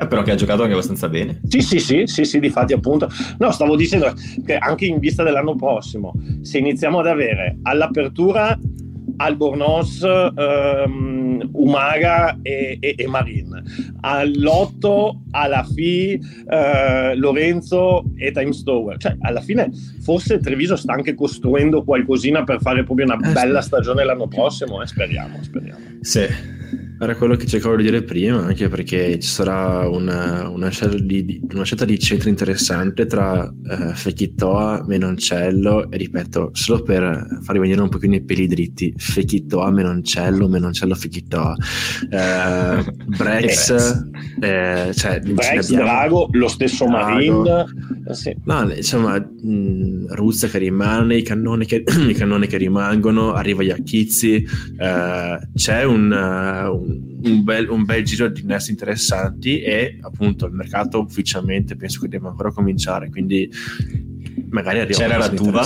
[0.00, 1.40] Eh, però che ha giocato anche abbastanza bene.
[1.48, 3.08] sì, sì, sì, sì, sì, difatti appunto.
[3.38, 4.12] No, stavo dicendo
[4.44, 8.58] che anche in vista dell'anno prossimo, se iniziamo ad avere all'apertura
[9.20, 13.62] Albornoz, ehm, Umaga e, e- e Marin,
[14.02, 18.96] all'otto alla FI eh, Lorenzo e Time Stower.
[18.98, 19.70] Cioè, alla fine
[20.02, 24.82] forse Treviso sta anche costruendo qualcosina per fare proprio una Eh, bella stagione l'anno prossimo,
[24.82, 24.86] eh?
[24.86, 25.80] speriamo, speriamo.
[26.00, 26.26] Sì.
[27.00, 31.40] Era quello che cercavo di dire prima, anche perché ci sarà una, una, scelta, di,
[31.52, 37.80] una scelta, di, centro interessante tra eh, Fekitoa, Menoncello e ripeto, solo per farvi venire
[37.80, 41.54] un pochino i peli dritti, Fekitoa, Menoncello, Menoncello, Fekitoa.
[42.10, 42.84] Eh,
[43.16, 44.04] Brex,
[44.40, 47.64] eh, cioè, Brex, Drago, lo stesso Marin.
[48.10, 48.34] Sì.
[48.44, 54.44] No, insomma, mh, Ruzza che rimane, i cannoni che, i cannoni che rimangono, arriva Iachizzi,
[54.78, 60.52] eh, c'è un, uh, un, bel, un, bel, giro di innesti interessanti e appunto il
[60.52, 63.50] mercato ufficialmente penso che debba ancora cominciare, quindi
[64.48, 65.62] magari arriva C'era la tuva?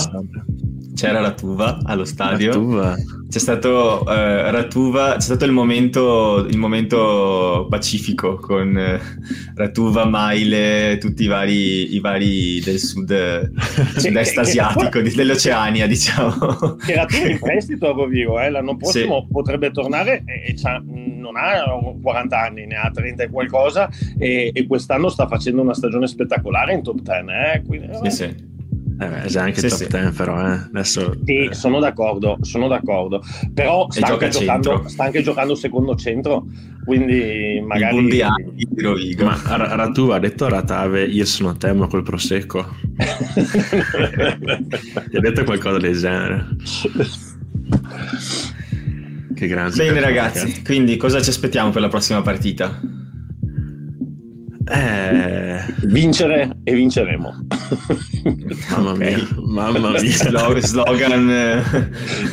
[0.94, 2.48] C'era la tuva allo stadio?
[2.48, 2.96] La tuva
[3.32, 10.98] c'è stato, uh, Ratuva, c'è stato il momento, il momento pacifico con uh, Ratuva, Maile,
[10.98, 13.08] tutti i vari, i vari del sud,
[13.96, 16.76] sud-est asiatico, che, dell'Oceania, diciamo.
[16.76, 18.50] Che Ratuva in prestito a Rovigo, eh?
[18.50, 19.32] l'anno prossimo sì.
[19.32, 21.64] potrebbe tornare e, e non ha
[22.02, 23.88] 40 anni, ne ha 30 e qualcosa
[24.18, 27.24] e, e, quest'anno sta facendo una stagione spettacolare in top 10.
[27.30, 27.62] Eh?
[27.66, 28.50] Quindi, sì, sì.
[28.98, 29.86] Eh, è anche sì, top sì.
[29.88, 30.60] 10 però eh.
[30.72, 31.16] Adesso...
[31.24, 33.22] Sì, sono d'accordo, sono d'accordo.
[33.52, 36.46] Però sta anche, giocando, sta anche, giocando, secondo centro,
[36.84, 38.06] quindi magari...
[38.06, 38.22] di
[38.82, 39.24] Rovigo.
[39.24, 42.66] Ma Ratu ha detto a Ratave, io sono a te ma col prosecco.
[45.10, 46.46] Ti ha detto qualcosa del genere.
[49.34, 49.76] che grande.
[49.76, 53.01] Bene ragazzi, quindi cosa ci aspettiamo per la prossima partita?
[54.64, 55.60] Eh...
[55.84, 57.46] Vincere e vinceremo.
[58.70, 60.60] Mamma mia, mamma mia.
[60.60, 61.62] slogan eh,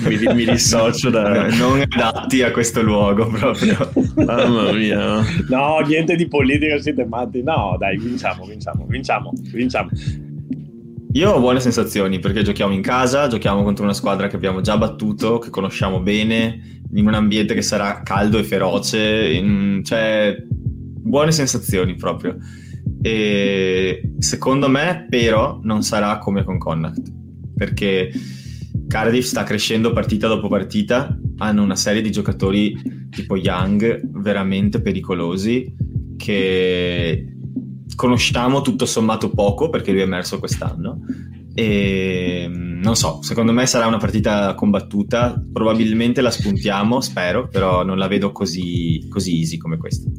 [0.08, 1.48] mi, mi dissocio da...
[1.48, 3.92] Non adatti a questo luogo proprio.
[4.16, 5.24] Mamma mia.
[5.50, 7.42] No, niente di politica, siete matti.
[7.42, 9.90] No, dai, vinciamo, vinciamo, vinciamo, vinciamo.
[11.14, 14.78] Io ho buone sensazioni perché giochiamo in casa, giochiamo contro una squadra che abbiamo già
[14.78, 20.36] battuto, che conosciamo bene, in un ambiente che sarà caldo e feroce, in, cioè
[21.10, 22.38] buone sensazioni proprio.
[23.02, 27.18] E secondo me, però, non sarà come con Connacht
[27.60, 28.10] perché
[28.88, 31.20] Cardiff sta crescendo partita dopo partita.
[31.38, 35.76] Hanno una serie di giocatori tipo Young veramente pericolosi
[36.16, 37.34] che
[37.96, 41.02] conosciamo tutto sommato poco perché lui è emerso quest'anno.
[41.54, 45.44] E non so, secondo me sarà una partita combattuta.
[45.52, 50.10] Probabilmente la spuntiamo, spero, però non la vedo così, così easy come questa.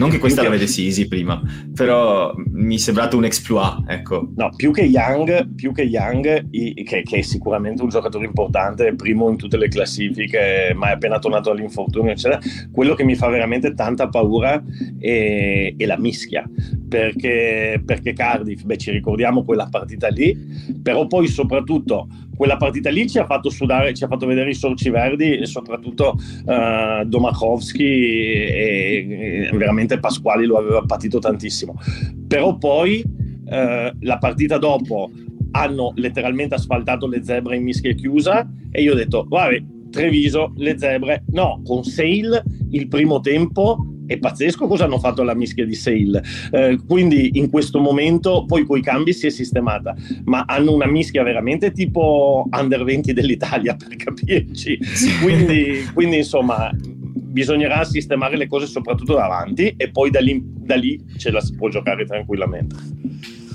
[0.00, 1.42] Non che questa la vedessi easy prima,
[1.74, 4.30] però mi è sembrato un exploit, ecco.
[4.34, 9.28] No, più che Young, più che, Young che, che, è sicuramente un giocatore importante, primo
[9.28, 12.40] in tutte le classifiche, ma è appena tornato dall'infortunio, eccetera,
[12.72, 14.64] quello che mi fa veramente tanta paura
[14.98, 16.48] è, è la mischia,
[16.88, 20.34] perché, perché Cardiff, beh, ci ricordiamo quella partita lì,
[20.82, 22.08] però poi soprattutto
[22.40, 25.44] quella partita lì ci ha fatto sudare, ci ha fatto vedere i sorci verdi e
[25.44, 26.16] soprattutto
[26.46, 31.78] uh, Domachowski e, e, veramente Pasquali lo aveva patito tantissimo.
[32.26, 35.10] Però poi uh, la partita dopo
[35.50, 40.78] hanno letteralmente asfaltato le zebre in mischia chiusa e io ho detto, guarda, Treviso, le
[40.78, 45.74] zebre, no, con Sale il primo tempo è pazzesco cosa hanno fatto alla mischia di
[45.74, 46.20] Sale.
[46.50, 49.94] Eh, quindi in questo momento poi coi cambi si è sistemata,
[50.24, 54.80] ma hanno una mischia veramente tipo under 20 dell'Italia per capirci.
[55.22, 61.00] Quindi, quindi insomma bisognerà sistemare le cose soprattutto davanti e poi da lì, da lì
[61.16, 62.74] ce la si può giocare tranquillamente.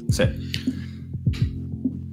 [0.08, 0.75] Sì.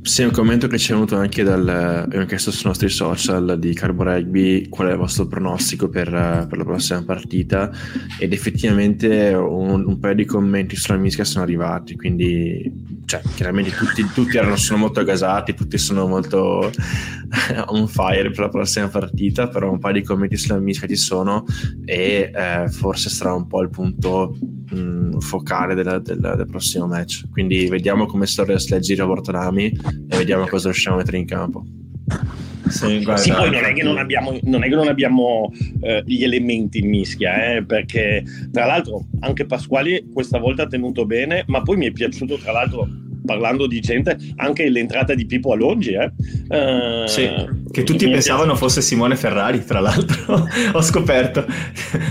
[0.02, 1.68] Sì, un commento che ci è venuto anche dal.
[1.68, 6.10] Abbiamo chiesto sui nostri social di Carbo Rugby qual è il vostro pronostico per,
[6.48, 7.70] per la prossima partita.
[8.18, 11.94] Ed effettivamente un, un, paio di commenti sulla mischia sono arrivati.
[11.94, 16.70] Quindi, cioè, chiaramente tutti, tutti erano, sono molto gasati, tutti sono molto
[17.66, 19.48] on fire per la prossima partita.
[19.48, 21.44] Però un paio di commenti sulla mischia ci sono,
[21.84, 24.36] e eh, forse sarà un po' il punto
[24.70, 27.28] mh, focale della, della, del prossimo match.
[27.30, 29.66] Quindi, vediamo come storia legge a Bortonami
[30.08, 31.64] e vediamo cosa riusciamo a mettere in campo.
[32.68, 36.02] Sì, guarda, sì, poi non è che non abbiamo, non è che non abbiamo eh,
[36.06, 41.44] gli elementi in mischia, eh, perché tra l'altro anche Pasquali questa volta ha tenuto bene,
[41.46, 42.88] ma poi mi è piaciuto tra l'altro
[43.24, 45.92] parlando di gente, anche l'entrata di Pippo Alongi.
[45.92, 46.12] Eh.
[46.48, 47.28] Uh, sì,
[47.70, 50.48] che tutti pensavano fosse Simone Ferrari, tra l'altro.
[50.72, 51.46] Ho scoperto,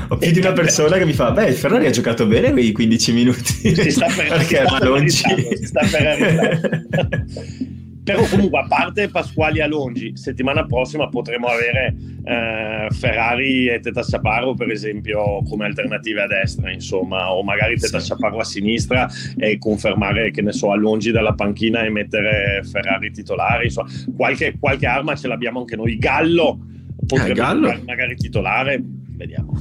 [0.10, 3.14] ho più di una persona che mi fa, beh, Ferrari ha giocato bene quei 15
[3.14, 3.76] minuti.
[3.76, 5.12] Si sta per, Perché si sta Alongi...
[5.12, 13.68] si sta per però comunque a parte Pasquali Alongi settimana prossima potremo avere eh, Ferrari
[13.68, 18.10] e Teta Chaparro per esempio come alternative a destra insomma o magari Teta sì.
[18.10, 23.66] Chaparro a sinistra e confermare che ne so Alongi dalla panchina e mettere Ferrari titolari
[23.66, 26.60] insomma qualche, qualche arma ce l'abbiamo anche noi Gallo
[27.06, 27.82] potrebbe eh, Gallo.
[27.86, 29.54] magari titolare vediamo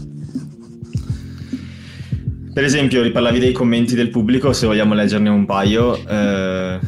[2.52, 5.96] Per esempio, riparlavi dei commenti del pubblico, se vogliamo leggerne un paio.
[6.04, 6.80] Eh,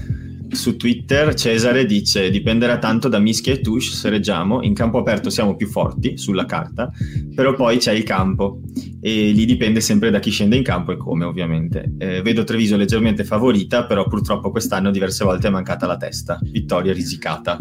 [0.53, 5.31] su Twitter Cesare dice dipenderà tanto da Mischia e Touche se reggiamo, in campo aperto
[5.31, 6.91] siamo più forti sulla carta,
[7.35, 8.61] però poi c'è il campo
[9.01, 11.95] e lì dipende sempre da chi scende in campo e come ovviamente.
[11.99, 16.93] Eh, vedo Treviso leggermente favorita, però purtroppo quest'anno diverse volte è mancata la testa, vittoria
[16.93, 17.59] risicata.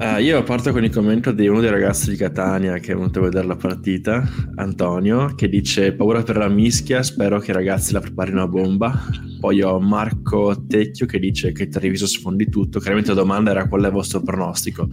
[0.00, 3.18] Uh, io parto con il commento di uno dei ragazzi di Catania che è venuto
[3.18, 4.24] a vedere la partita,
[4.54, 8.96] Antonio, che dice paura per la mischia, spero che i ragazzi la preparino a bomba.
[9.40, 12.78] Poi ho Marco Tecchio che dice che Treviso sfondi tutto.
[12.78, 14.88] Chiaramente la domanda era qual è il vostro pronostico.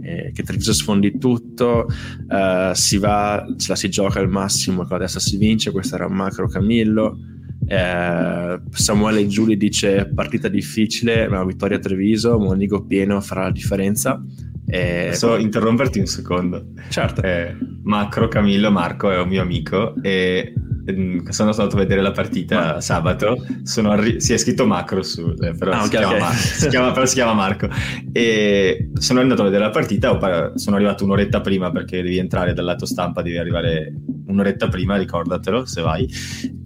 [0.00, 4.90] Eh, che Treviso sfondi tutto, uh, si va, ce la si gioca al massimo, con
[4.90, 7.18] la destra si vince, questo era Macro Camillo.
[7.66, 14.22] Eh, Samuele Giuli dice partita difficile, ma vittoria a Treviso, Monigo pieno farà la differenza.
[14.66, 16.66] Eh, Posso interromperti un secondo?
[16.88, 17.22] Certo.
[17.22, 20.54] Eh, Macro Camillo Marco è un mio amico e
[20.90, 23.44] mm, sono stato a vedere la partita sabato.
[23.84, 26.20] Arri- si è scritto Macro su, eh, però, ah, si, okay, chiama okay.
[26.20, 27.68] Mar- si, chiama, però si chiama Marco.
[28.12, 30.52] E sono andato a vedere la partita.
[30.54, 33.92] Sono arrivato un'oretta prima perché devi entrare dal lato stampa, devi arrivare
[34.26, 36.08] un'oretta prima, ricordatelo se vai.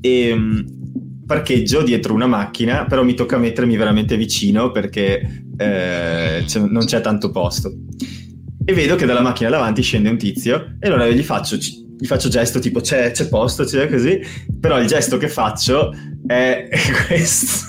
[0.01, 0.78] E mm,
[1.29, 7.03] parcheggio dietro una macchina, però mi tocca mettermi veramente vicino perché eh, c'è, non c'è
[7.03, 7.70] tanto posto.
[8.64, 12.31] E vedo che dalla macchina davanti scende un tizio e allora gli faccio, gli faccio
[12.31, 14.18] gesto tipo c'è, c'è posto, c'è così,
[14.59, 15.93] però il gesto che faccio
[16.29, 16.68] è
[17.09, 17.66] questo.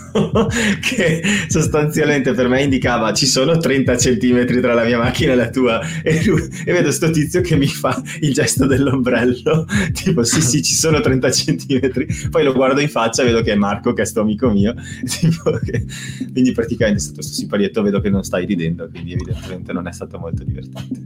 [0.81, 5.49] che sostanzialmente per me indicava ci sono 30 centimetri tra la mia macchina e la
[5.49, 5.79] tua.
[6.03, 9.65] E, lui, e vedo sto tizio che mi fa il gesto dell'ombrello.
[9.93, 12.07] Tipo sì sì ci sono 30 centimetri.
[12.29, 14.75] Poi lo guardo in faccia vedo che è Marco che è sto amico mio.
[15.59, 15.85] Che...
[16.31, 19.91] quindi praticamente è stato questo siparietto vedo che non stai ridendo quindi evidentemente non è
[19.91, 20.99] stato molto divertente.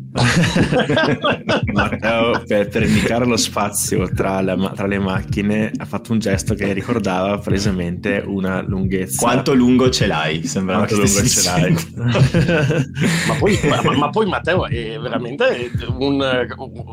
[1.74, 6.54] Matteo per, per indicare lo spazio tra, la, tra le macchine ha fatto un gesto
[6.54, 9.18] che ricordava palesemente una lunghezza.
[9.22, 10.46] Quanto lungo ce l'hai?
[10.46, 11.74] Sembrava Quanto lungo ce l'hai.
[13.28, 16.48] ma, poi, ma, ma, poi, Matteo è veramente un,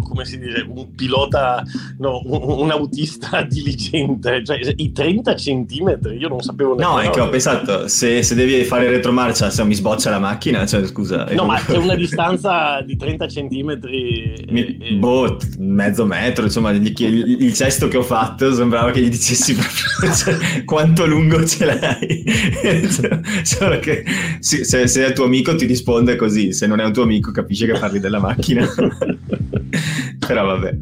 [0.08, 1.62] come si dice, un pilota,
[1.98, 4.44] no, un, un, autista diligente.
[4.44, 6.94] Cioè, i 30 centimetri, io non sapevo neanche.
[6.94, 10.66] No, è che ho pensato, se, se devi fare retromarcia, se mi sboccia la macchina,
[10.66, 11.26] cioè scusa.
[11.30, 14.44] No, ma è una distanza di 30 centimetri.
[14.48, 14.94] Mi, e...
[14.94, 19.54] Boh, mezzo metro, insomma, il, il, il, gesto che ho fatto sembrava che gli dicessi
[19.54, 22.24] proprio cioè, quanto lungo ce l'hai
[23.42, 24.04] Solo che
[24.40, 27.66] se, se, è tuo amico ti risponde così, se non è un tuo amico capisce
[27.66, 28.66] che parli della macchina.
[30.18, 30.76] Però vabbè.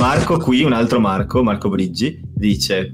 [0.00, 2.92] Marco qui, un altro Marco, Marco Briggi, dice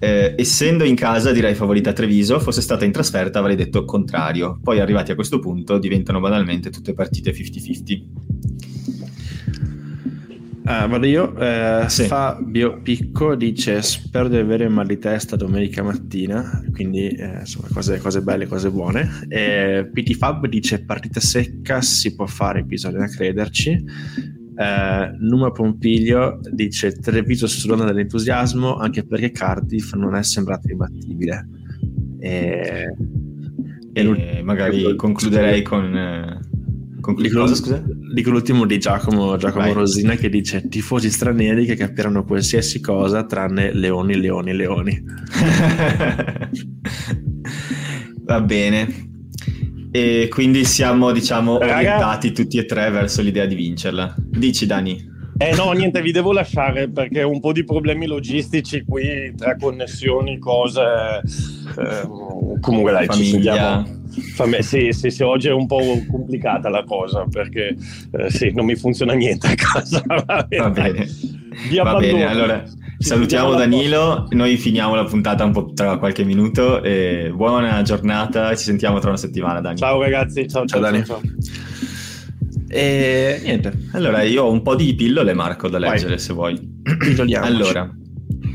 [0.00, 4.58] eh, essendo in casa direi favorita Treviso, fosse stata in trasferta avrei detto contrario.
[4.62, 8.27] Poi arrivati a questo punto diventano banalmente tutte partite 50-50.
[10.70, 11.34] Ah, vado io.
[11.38, 12.04] Eh, sì.
[12.04, 16.62] Fabio Picco dice: Spero di avere mal di testa domenica mattina.
[16.72, 19.08] Quindi, eh, insomma, cose, cose, belle, cose buone.
[19.28, 23.82] Eh, PT Fab dice: Partita secca, si può fare, bisogna crederci.
[24.56, 31.48] Eh, Numa Pompiglio dice: Treviso sull'onda dell'entusiasmo, anche perché Cardiff non è sembrato imbattibile.
[32.20, 32.94] E,
[33.94, 36.40] e magari concluderei con eh,
[37.16, 37.82] Dico, cosa, scusa?
[38.12, 43.72] Dico l'ultimo di Giacomo, Giacomo Rosina che dice tifosi stranieri che capiranno qualsiasi cosa tranne
[43.72, 45.04] leoni, leoni, leoni.
[48.24, 49.06] Va bene.
[49.90, 51.76] E quindi siamo, diciamo, Raga...
[51.76, 54.14] orientati tutti e tre verso l'idea di vincerla.
[54.18, 55.16] Dici, Dani.
[55.38, 59.56] Eh no, niente, vi devo lasciare perché ho un po' di problemi logistici qui tra
[59.56, 60.82] connessioni, cose.
[61.78, 62.08] Eh,
[62.60, 63.24] comunque dai, Famiglia.
[63.24, 67.76] ci vediamo Fammi, sì, sì, sì, oggi è un po' complicata la cosa perché
[68.12, 70.02] eh, sì, non mi funziona niente a casa.
[70.06, 70.62] Va bene.
[70.62, 71.06] Va bene.
[71.82, 72.64] Va bene allora
[72.98, 78.64] salutiamo Danilo, noi finiamo la puntata un po' tra qualche minuto e buona giornata, ci
[78.64, 79.78] sentiamo tra una settimana Dani.
[79.78, 81.04] Ciao ragazzi, ciao ciao, ciao Dani.
[81.04, 81.20] Ciao.
[82.68, 86.18] E niente, allora io ho un po' di pillole Marco da leggere Vai.
[86.18, 86.76] se vuoi.
[87.40, 87.88] Allora,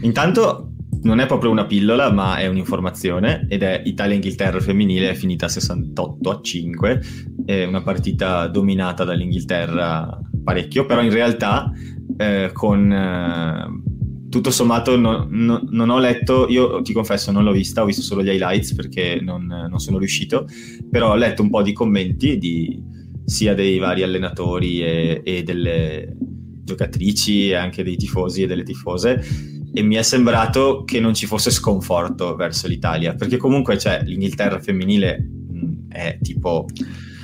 [0.01, 0.72] intanto
[1.03, 6.29] non è proprio una pillola, ma è un'informazione ed è Italia-Inghilterra femminile è finita 68
[6.29, 7.01] a 5,
[7.45, 11.71] è una partita dominata dall'Inghilterra parecchio, però in realtà
[12.17, 17.51] eh, con eh, tutto sommato no, no, non ho letto, io ti confesso non l'ho
[17.51, 20.47] vista, ho visto solo gli highlights perché non, non sono riuscito,
[20.89, 22.81] però ho letto un po' di commenti di,
[23.25, 26.15] sia dei vari allenatori e, e delle
[26.63, 31.25] giocatrici e anche dei tifosi e delle tifose e mi è sembrato che non ci
[31.25, 36.67] fosse sconforto verso l'Italia, perché comunque cioè, l'Inghilterra femminile mh, è tipo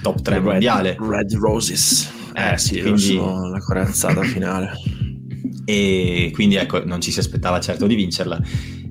[0.01, 0.97] top 3 mondiale.
[0.99, 2.11] Red Roses.
[2.33, 3.15] Eh, sì, quindi...
[3.15, 4.71] la corazzata finale.
[5.65, 8.41] e quindi ecco non ci si aspettava certo di vincerla.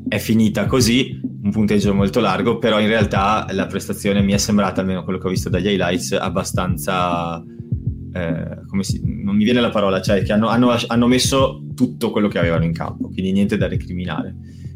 [0.06, 4.80] È finita così, un punteggio molto largo, però in realtà la prestazione mi è sembrata,
[4.80, 7.44] almeno quello che ho visto dagli highlights, abbastanza...
[8.18, 12.10] Eh, come si, non mi viene la parola, cioè che hanno, hanno, hanno, messo tutto
[12.10, 14.34] quello che avevano in campo, quindi niente da recriminare.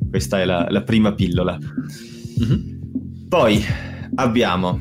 [0.08, 1.58] Questa è la, la prima pillola.
[1.58, 3.28] Mm-hmm.
[3.28, 3.64] Poi
[4.14, 4.80] abbiamo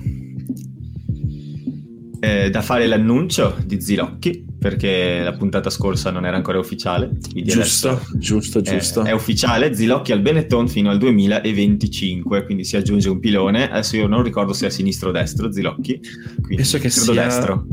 [2.20, 7.10] eh, da fare l'annuncio di Zilocchi perché la puntata scorsa non era ancora ufficiale.
[7.34, 9.04] Giusto, giusto, giusto.
[9.04, 13.72] È, è, ufficiale, Zilocchi al Benetton fino al 2025, quindi si aggiunge un pilone.
[13.72, 16.00] Adesso io non ricordo se è a sinistro o destro, Zilocchi.
[16.48, 17.66] Penso che sia destro.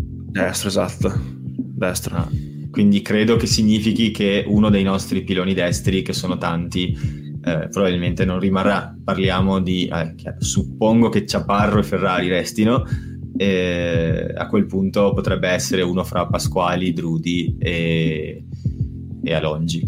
[0.42, 1.12] Destro, esatto.
[1.20, 2.16] Destro.
[2.16, 2.28] Ah,
[2.70, 6.96] quindi credo che significhi che uno dei nostri piloni destri, che sono tanti,
[7.44, 8.96] eh, probabilmente non rimarrà.
[9.02, 12.84] Parliamo di, eh, suppongo che Ciaparro e Ferrari restino,
[13.36, 18.44] e a quel punto potrebbe essere uno fra Pasquali, Drudi e,
[19.22, 19.82] e Alongi.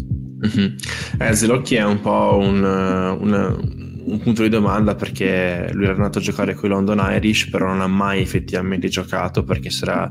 [0.45, 0.75] Mm-hmm.
[1.19, 6.19] Eh, Zelocchi è un po' un, un, un, punto di domanda perché lui era andato
[6.19, 10.09] a giocare con i London Irish, però non ha mai effettivamente giocato perché sarà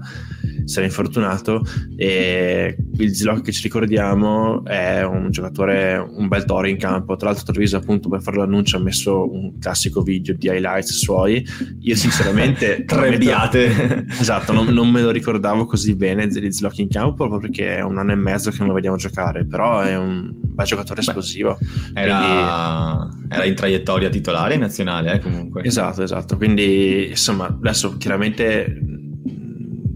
[0.71, 1.65] si era infortunato
[1.97, 7.17] e il Ziloc che ci ricordiamo è un giocatore un bel toro in campo.
[7.17, 11.45] Tra l'altro Treviso appunto per fare l'annuncio ha messo un classico video di highlights suoi.
[11.81, 14.07] Io sinceramente tre biate.
[14.21, 17.81] Esatto non, non, me lo ricordavo così bene di Ziloc in campo proprio perché è
[17.81, 21.59] un anno e mezzo che non lo vediamo giocare però è un bel giocatore esplosivo.
[21.93, 23.35] Beh, era, quindi...
[23.35, 25.65] era, in traiettoria titolare in nazionale eh, comunque.
[25.65, 26.37] Esatto esatto.
[26.37, 28.99] Quindi insomma adesso chiaramente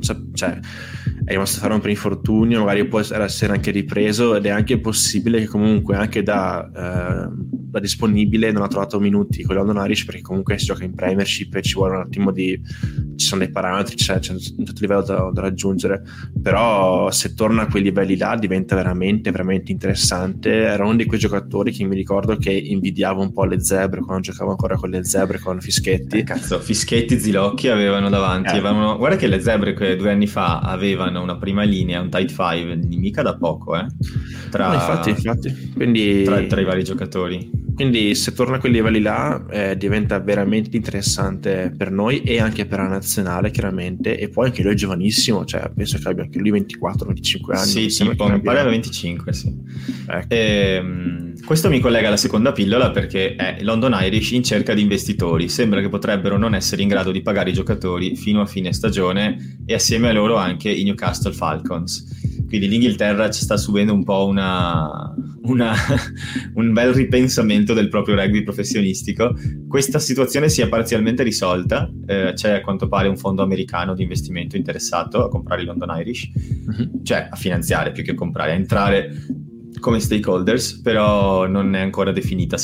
[0.04, 0.58] cioè,
[1.24, 4.78] è rimasto a fare un per infortunio, magari può essere anche ripreso ed è anche
[4.78, 10.04] possibile che comunque anche da, eh, da disponibile non ha trovato minuti con London Irish
[10.04, 12.60] perché comunque si gioca in Premiership e ci vuole un attimo di
[13.16, 16.02] ci sono dei parametri, c'è, c'è un certo livello da, da, raggiungere,
[16.40, 20.50] però se torna a quei livelli là diventa veramente, veramente interessante.
[20.52, 24.22] Era uno di quei giocatori che mi ricordo che invidiavo un po' le zebre quando
[24.22, 26.18] giocavo ancora con le zebre, con Fischetti.
[26.18, 28.58] Eh, cazzo, Fischetti, Zilocchi avevano davanti, eh.
[28.58, 28.96] avevano...
[28.96, 33.22] guarda che le zebre due anni fa avevano una prima linea, un tight five, mica
[33.22, 33.86] da poco, eh?
[34.50, 35.72] Tra, no, infatti, infatti.
[35.74, 36.24] Quindi...
[36.24, 37.63] tra, tra i vari giocatori.
[37.74, 42.66] Quindi se torna a quei livelli là eh, diventa veramente interessante per noi e anche
[42.66, 46.38] per la nazionale chiaramente e poi anche lui è giovanissimo, cioè penso che abbia anche
[46.38, 47.66] lui 24-25 anni.
[47.66, 49.52] Sì, tipo, mi pare 25, sì.
[50.06, 50.26] Ecco.
[50.28, 55.48] Ehm, questo mi collega alla seconda pillola perché è London Irish in cerca di investitori.
[55.48, 59.58] Sembra che potrebbero non essere in grado di pagare i giocatori fino a fine stagione
[59.66, 62.23] e assieme a loro anche i Newcastle Falcons.
[62.54, 65.74] Quindi l'Inghilterra ci sta subendo un po' una, una,
[66.54, 69.34] un bel ripensamento del proprio rugby professionistico.
[69.66, 74.02] Questa situazione si è parzialmente risolta, eh, c'è a quanto pare un fondo americano di
[74.02, 76.30] investimento interessato a comprare i London Irish,
[76.64, 77.02] uh-huh.
[77.02, 79.10] cioè a finanziare più che a comprare, a entrare
[79.80, 82.56] come stakeholders, però non è ancora definita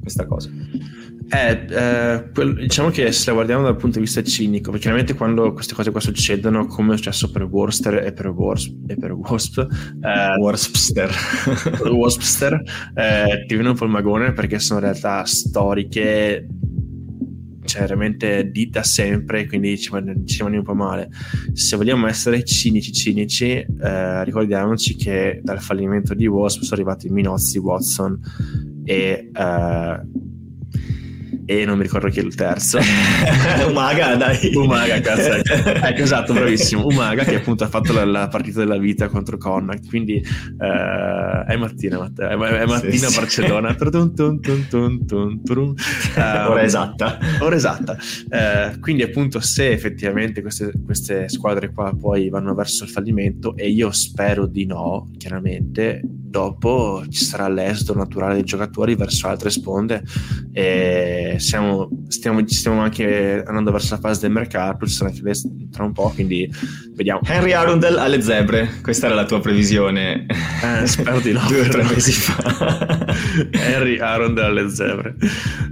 [0.00, 0.50] questa cosa.
[1.30, 5.14] Eh, eh, quel, diciamo che se la guardiamo dal punto di vista cinico, perché chiaramente
[5.14, 9.12] quando queste cose qua succedono, come è successo per Worcester e per, Wars, e per
[9.12, 11.10] Wasp, eh, Waspster,
[12.94, 16.46] eh, ti viene un po' il magone perché sono realtà storiche
[17.68, 19.90] cioè veramente di da sempre, quindi ci,
[20.24, 21.10] ci rimane un po' male.
[21.52, 27.58] Se vogliamo essere cinici cinici, eh, ricordiamoci che dal fallimento di Wasp sono arrivati Minozzi,
[27.58, 28.18] Watson
[28.84, 30.00] e eh,
[31.50, 32.78] e non mi ricordo chi è il terzo.
[33.66, 34.54] Umaga, dai.
[34.54, 35.32] Umaga, cazzo.
[35.40, 36.84] ecco, esatto, bravissimo.
[36.84, 41.56] Umaga che appunto ha fatto la, la partita della vita contro Connacht, quindi uh, è
[41.56, 43.74] mattina, Matteo, è, è mattina sì, a Barcellona.
[46.50, 47.18] ora esatta.
[47.40, 47.96] Ora esatta.
[48.28, 53.70] Uh, quindi appunto se effettivamente queste, queste squadre qua poi vanno verso il fallimento, e
[53.70, 60.02] io spero di no, chiaramente, dopo ci sarà l'esodo naturale dei giocatori verso altre sponde
[60.52, 65.22] e siamo, stiamo, stiamo anche andando verso la fase del mercato, ci sarà anche
[65.70, 66.50] tra un po', quindi
[66.94, 67.20] vediamo.
[67.24, 70.26] Henry Arundel alle zebre, questa era la tua previsione.
[70.28, 71.44] Eh, spero di no.
[71.48, 73.14] Due o tre mesi fa.
[73.50, 75.16] Henry Arundel alle zebre.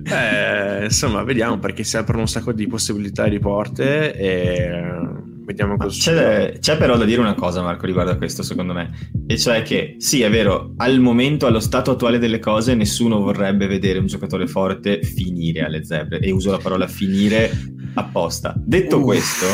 [0.05, 5.97] Eh, insomma, vediamo perché si aprono un sacco di possibilità di porte e vediamo cosa
[5.97, 8.90] c'è, c'è, però da dire una cosa Marco riguardo a questo secondo me.
[9.27, 13.66] E cioè che sì è vero al momento allo stato attuale delle cose nessuno vorrebbe
[13.68, 16.18] vedere un giocatore forte finire alle zebre.
[16.18, 17.51] E uso la parola finire
[17.94, 18.55] apposta.
[18.59, 19.47] Detto uh, questo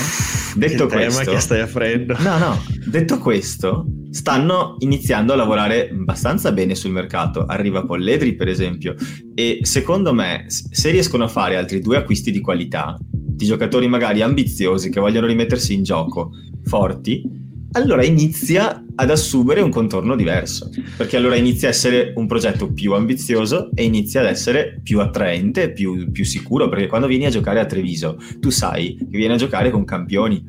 [0.56, 6.52] detto che questo che stai aprendo no no detto questo stanno iniziando a lavorare abbastanza
[6.52, 7.44] bene sul mercato.
[7.44, 8.94] Arriva Polledri per esempio.
[9.35, 12.98] E secondo me se riescono a fare altri due acquisti di qualità
[13.35, 16.31] di giocatori magari ambiziosi che vogliono rimettersi in gioco,
[16.65, 17.41] forti,
[17.73, 22.93] allora inizia ad assumere un contorno diverso, perché allora inizia a essere un progetto più
[22.93, 27.61] ambizioso e inizia ad essere più attraente, più, più sicuro, perché quando vieni a giocare
[27.61, 30.45] a Treviso, tu sai che vieni a giocare con campioni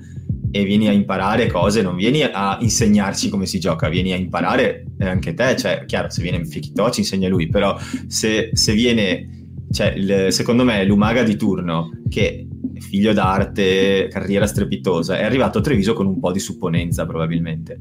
[0.51, 4.85] e vieni a imparare cose, non vieni a insegnarci come si gioca, vieni a imparare
[4.99, 7.75] anche te, cioè chiaro se viene Fikito ci insegna lui, però
[8.07, 12.47] se, se viene, cioè il, secondo me l'Umaga di turno che
[12.79, 17.77] figlio d'arte, carriera strepitosa, è arrivato a Treviso con un po' di supponenza probabilmente.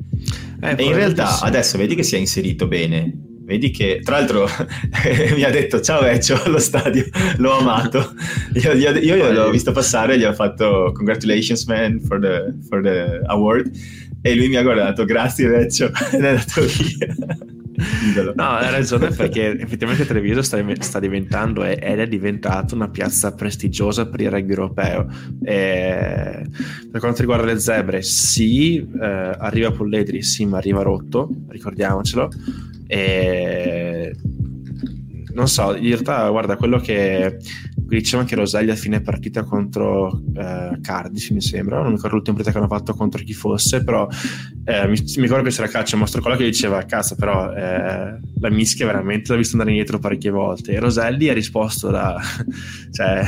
[0.60, 3.12] Eh, e in realtà adesso vedi che si è inserito bene,
[3.44, 4.46] vedi che tra l'altro
[5.34, 7.04] mi ha detto ciao Vecchio allo stadio
[7.36, 8.14] l'ho amato.
[8.54, 12.82] Io, io, io, io l'ho visto passare gli ho fatto congratulations man for the, for
[12.82, 13.70] the award.
[14.24, 17.16] E lui mi ha guardato grazie Vecchio ed è andato via
[18.34, 24.06] No, hai ragione perché effettivamente Treviso sta, sta diventando ed è diventata una piazza prestigiosa
[24.08, 25.06] per il rugby europeo.
[25.42, 26.46] E
[26.90, 32.30] per quanto riguarda le zebre, sì, eh, arriva Polledri, sì, ma arriva rotto, ricordiamocelo.
[32.86, 34.14] E
[35.34, 37.38] non so, in realtà, guarda, quello che
[37.86, 42.36] diceva anche Roselli a fine partita contro eh, Cardiff, mi sembra, non mi ricordo l'ultima
[42.36, 44.08] partita che hanno fatto contro chi fosse, però
[44.64, 48.50] eh, mi, mi, ricordo che c'era Caccia, mostro quello che diceva, cazzo, però eh, la
[48.50, 50.72] mischia veramente l'ha visto andare indietro parecchie volte.
[50.72, 52.20] E Roselli ha risposto da,
[52.92, 53.24] cioè,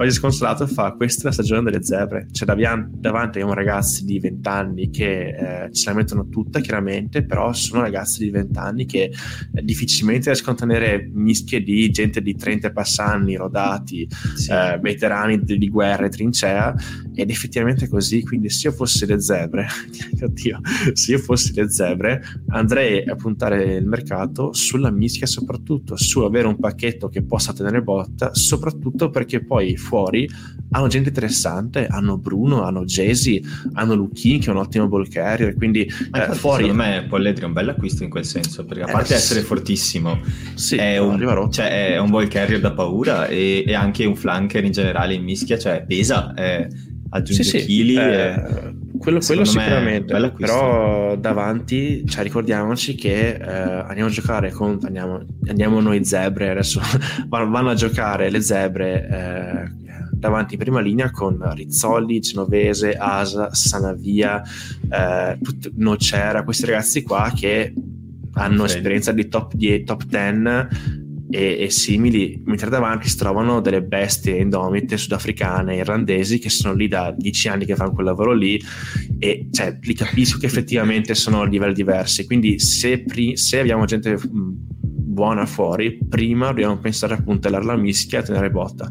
[0.00, 2.28] quasi sconsolato, fa, questa è la stagione delle zebre.
[2.32, 7.22] Cioè, davanti, davanti abbiamo ragazzi di 20 anni che eh, ce la mettono tutta, chiaramente,
[7.22, 9.12] però sono ragazzi di 20 anni che
[9.52, 14.50] eh, difficilmente riescono a tenere mischie di gente di 30 passanni, rodati, sì.
[14.50, 16.74] eh, veterani di, di guerra e trincea,
[17.14, 18.22] ed effettivamente è così.
[18.22, 19.66] Quindi, se io fossi le zebre,
[20.18, 20.60] oddio,
[20.94, 26.46] se io fossi le zebre, andrei a puntare il mercato sulla mischia, soprattutto su avere
[26.46, 30.28] un pacchetto che possa tenere botta, soprattutto perché poi fuori
[30.72, 33.42] hanno gente interessante, hanno Bruno, hanno Jesi,
[33.72, 36.64] hanno Lucchini che è un ottimo ball carrier, quindi eh, fuori...
[36.64, 39.40] Secondo me Polledri è un bel acquisto in quel senso, perché a eh, parte essere
[39.40, 40.20] fortissimo,
[40.54, 41.18] sì, è, un,
[41.50, 45.24] cioè, è, un, ball carrier da paura e, e, anche un flanker in generale in
[45.24, 46.68] mischia, cioè pesa, eh,
[47.10, 47.94] aggiunge sì, chili.
[47.94, 54.78] Sì, eh, quello, quello sicuramente, però davanti, cioè, ricordiamoci che eh, andiamo a giocare con,
[54.84, 56.82] andiamo, andiamo noi zebre, adesso
[57.28, 64.42] vanno a giocare le zebre eh, davanti in prima linea con Rizzoli, Genovese, Asa, Sanavia,
[64.90, 67.72] eh, tut- Nocera, questi ragazzi qua che
[68.34, 68.76] hanno okay.
[68.76, 70.99] esperienza di top 10, top 10
[71.30, 76.88] e, e, simili, mentre davanti si trovano delle bestie indomite sudafricane, irlandesi che sono lì
[76.88, 78.60] da dieci anni che fanno quel lavoro lì
[79.18, 82.26] e cioè, li capisco che effettivamente sono a livelli diversi.
[82.26, 88.18] Quindi se, pri- se abbiamo gente buona fuori, prima dobbiamo pensare a puntellare la mischia
[88.18, 88.90] e a tenere botta.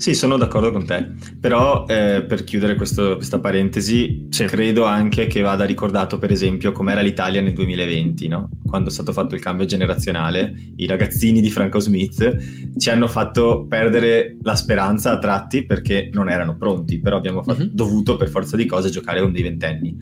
[0.00, 4.46] Sì, sono d'accordo con te, però eh, per chiudere questo, questa parentesi, sì.
[4.46, 8.48] credo anche che vada ricordato per esempio com'era l'Italia nel 2020, no?
[8.66, 13.66] quando è stato fatto il cambio generazionale, i ragazzini di Franco Smith ci hanno fatto
[13.68, 17.74] perdere la speranza a tratti perché non erano pronti, però abbiamo fatto, mm-hmm.
[17.74, 19.94] dovuto per forza di cose giocare con dei ventenni.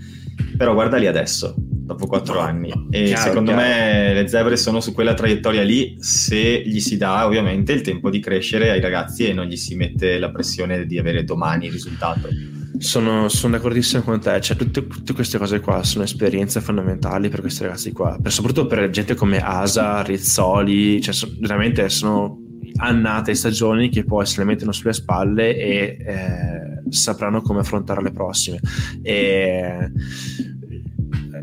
[0.56, 1.56] Però guarda lì adesso,
[1.88, 2.70] dopo quattro anni.
[2.90, 3.66] E chiaro, secondo chiaro.
[3.66, 8.10] me le zebre sono su quella traiettoria lì se gli si dà ovviamente il tempo
[8.10, 11.72] di crescere ai ragazzi e non gli si mette la pressione di avere domani il
[11.72, 12.28] risultato.
[12.76, 17.40] Sono, sono d'accordissimo con te, cioè tutte, tutte, queste cose qua sono esperienze fondamentali per
[17.40, 22.38] questi ragazzi qua, per, soprattutto per gente come Asa, Rizzoli, cioè so, veramente sono
[22.80, 28.12] annate stagioni che poi se le mettono sulle spalle e eh, sapranno come affrontare le
[28.12, 28.60] prossime.
[29.02, 29.90] E,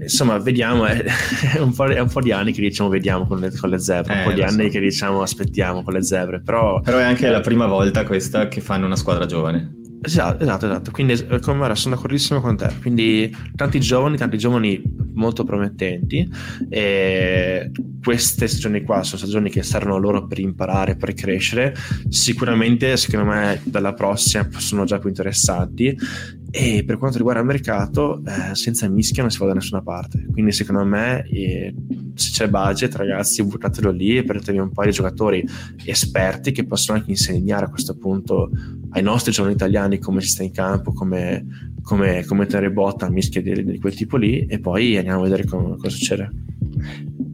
[0.06, 1.03] insomma, vediamo, è,
[1.56, 4.14] è, un è, un po', di anni che diciamo vediamo con le, con le zebre,
[4.14, 4.69] eh, un po' di anni so.
[4.69, 6.80] che diciamo aspettiamo con le zebre, però...
[6.82, 9.84] Però è anche la prima volta questa che fanno una squadra giovane.
[10.06, 10.91] Esatto, esatto, esatto.
[10.91, 12.72] Quindi eh, come sono d'accordissimo con te.
[12.80, 14.80] Quindi tanti giovani, tanti giovani
[15.14, 16.30] molto promettenti.
[16.69, 17.72] E
[18.03, 21.73] queste stagioni qua sono stagioni che servono loro per imparare, per crescere.
[22.07, 25.98] Sicuramente, secondo me, dalla prossima sono già più interessanti.
[26.57, 30.26] E per quanto riguarda il mercato, eh, senza mischia non si va da nessuna parte.
[30.32, 31.76] Quindi, secondo me, eh,
[32.14, 35.45] se c'è budget, ragazzi, buttatelo lì e prendetevi un paio di giocatori
[35.84, 38.49] esperti che possono anche insegnare a questo punto
[38.91, 41.45] ai nostri giovani italiani come si sta in campo, come,
[41.82, 45.23] come, come tenere botta a mischia di, di, quel tipo lì e poi andiamo a
[45.23, 46.32] vedere come, cosa succede.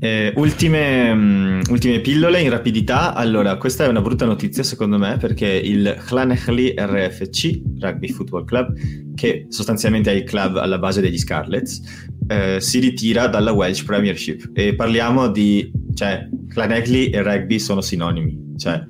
[0.04, 3.14] Eh, ultime, um, ultime, pillole in rapidità.
[3.14, 8.74] Allora, questa è una brutta notizia secondo me perché il Llanelli RFC, Rugby Football Club,
[9.14, 11.82] che sostanzialmente è il club alla base degli Scarlets,
[12.28, 14.50] eh, si ritira dalla Welsh Premiership.
[14.54, 15.72] E parliamo di...
[15.94, 18.56] cioè, Llanelli e rugby sono sinonimi.
[18.58, 18.84] Cioè,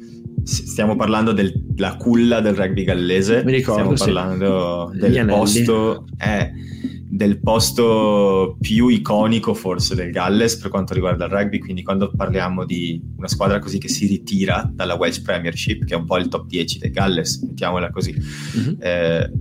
[0.43, 3.43] stiamo parlando della culla del rugby gallese.
[3.43, 4.99] Mi ricordo, stiamo parlando sì.
[4.99, 6.05] del posto...
[6.17, 6.79] Eh,
[7.13, 12.63] del posto più iconico forse del Galles per quanto riguarda il rugby, quindi quando parliamo
[12.63, 16.29] di una squadra così che si ritira dalla Welsh Premiership, che è un po' il
[16.29, 18.73] top 10 del Galles, mettiamola così, mm-hmm.
[18.79, 19.31] eh,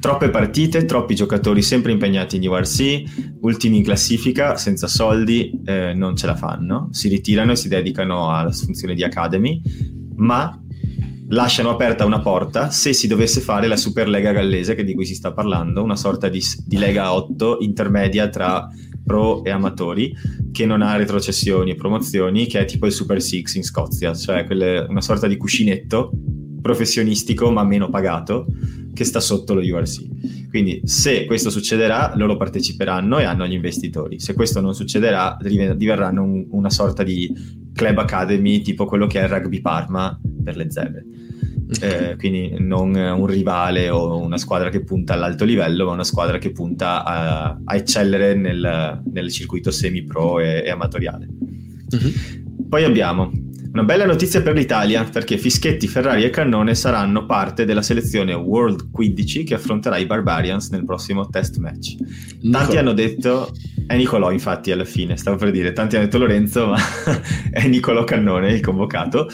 [0.00, 6.16] troppe partite, troppi giocatori sempre impegnati in URC, ultimi in classifica, senza soldi, eh, non
[6.16, 9.62] ce la fanno, si ritirano e si dedicano alla funzione di Academy,
[10.16, 10.60] ma
[11.28, 15.14] lasciano aperta una porta se si dovesse fare la Superlega gallese, che di cui si
[15.14, 18.68] sta parlando, una sorta di, di Lega 8 intermedia tra
[19.04, 20.14] pro e amatori,
[20.52, 24.44] che non ha retrocessioni e promozioni, che è tipo il Super Six in Scozia, cioè
[24.44, 26.12] quelle, una sorta di cuscinetto
[26.60, 28.46] professionistico ma meno pagato
[28.92, 30.17] che sta sotto lo URC.
[30.48, 34.18] Quindi se questo succederà, loro parteciperanno e hanno gli investitori.
[34.18, 37.32] Se questo non succederà, diverranno un, una sorta di
[37.74, 41.04] club academy tipo quello che è il Rugby Parma per le zebre.
[41.82, 46.38] Eh, quindi non un rivale o una squadra che punta all'alto livello, ma una squadra
[46.38, 51.28] che punta a, a eccellere nel, nel, circuito semi-pro e, e amatoriale.
[51.90, 52.66] Uh-huh.
[52.70, 53.30] Poi abbiamo
[53.78, 58.90] una bella notizia per l'Italia, perché Fischetti, Ferrari e Cannone saranno parte della selezione World
[58.90, 61.94] 15 che affronterà i Barbarians nel prossimo test match.
[61.94, 62.78] Tanti Nicolò.
[62.80, 63.52] hanno detto,
[63.86, 66.76] è Nicolò infatti alla fine, stavo per dire, tanti hanno detto Lorenzo, ma
[67.52, 69.30] è Nicolò Cannone il convocato.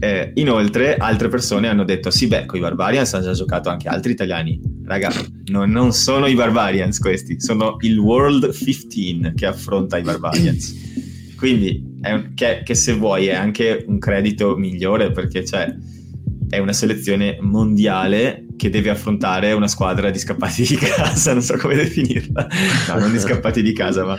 [0.00, 3.88] Eh, inoltre altre persone hanno detto, sì beh, con i Barbarians hanno già giocato anche
[3.88, 4.58] altri italiani.
[4.86, 5.12] Raga,
[5.50, 10.80] no, non sono i Barbarians questi, sono il World 15 che affronta i Barbarians.
[11.42, 15.74] Quindi un, che, che, se vuoi è anche un credito migliore perché cioè,
[16.48, 21.56] è una selezione mondiale che deve affrontare una squadra di scappati di casa, non so
[21.56, 22.46] come definirla,
[22.90, 24.16] no, non di scappati di casa, ma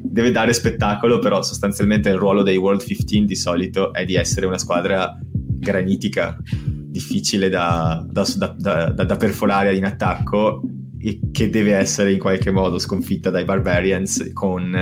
[0.00, 4.46] deve dare spettacolo, però sostanzialmente il ruolo dei World 15 di solito è di essere
[4.46, 8.24] una squadra granitica, difficile da, da,
[8.56, 10.62] da, da perforare in attacco
[11.00, 14.72] e che deve essere in qualche modo sconfitta dai Barbarians con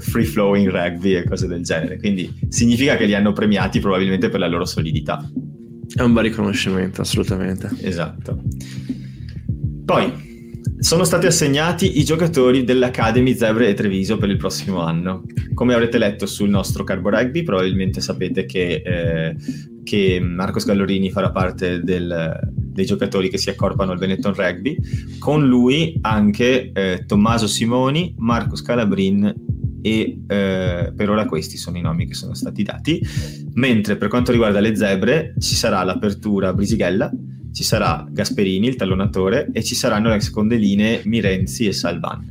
[0.00, 1.98] free flowing rugby e cose del genere.
[1.98, 5.28] Quindi significa che li hanno premiati probabilmente per la loro solidità.
[5.94, 7.70] È un bel riconoscimento, assolutamente.
[7.82, 8.42] Esatto.
[9.84, 10.30] Poi
[10.78, 15.22] sono stati assegnati i giocatori dell'Academy Zebre e Treviso per il prossimo anno.
[15.54, 19.36] Come avrete letto sul nostro Carbo Rugby, probabilmente sapete che, eh,
[19.84, 24.76] che Marco Scallorini farà parte del, dei giocatori che si accorpano al Benetton Rugby.
[25.18, 31.82] Con lui anche eh, Tommaso Simoni, Marco Scalabrin e eh, per ora questi sono i
[31.82, 33.00] nomi che sono stati dati,
[33.54, 37.10] mentre per quanto riguarda le zebre ci sarà l'apertura Brisighella,
[37.52, 42.26] ci sarà Gasperini, il tallonatore, e ci saranno le seconde linee Mirenzi e Salvan.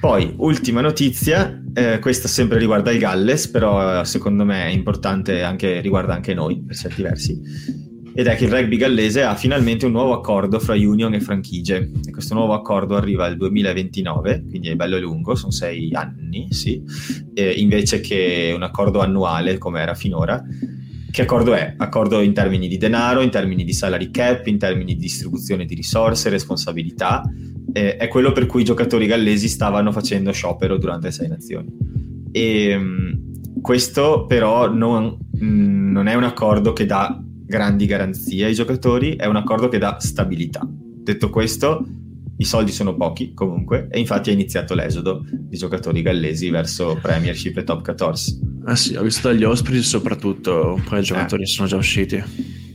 [0.00, 5.80] Poi, ultima notizia, eh, questa sempre riguarda il Galles, però secondo me è importante anche,
[5.80, 7.87] riguarda anche noi per certi versi
[8.18, 11.88] ed è che il rugby gallese ha finalmente un nuovo accordo fra Union e franchigie.
[12.04, 16.82] E questo nuovo accordo arriva al 2029 quindi è bello lungo, sono sei anni sì,
[17.32, 20.44] e invece che un accordo annuale come era finora
[21.12, 21.74] che accordo è?
[21.76, 25.76] Accordo in termini di denaro, in termini di salary cap, in termini di distribuzione di
[25.76, 27.22] risorse, responsabilità.
[27.72, 31.68] Eh, è quello per cui i giocatori gallesi stavano facendo sciopero durante le sei nazioni.
[32.32, 38.54] E mh, questo però non, mh, non è un accordo che dà grandi garanzie ai
[38.54, 40.60] giocatori, è un accordo che dà stabilità.
[40.68, 41.84] Detto questo,
[42.36, 47.56] i soldi sono pochi comunque e infatti è iniziato l'esodo di giocatori gallesi verso Premiership
[47.56, 48.40] e Top 14.
[48.66, 51.46] Ah sì, ho visto dagli ospiti soprattutto un paio di giocatori eh.
[51.46, 52.22] sono già usciti.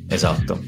[0.07, 0.59] Esatto.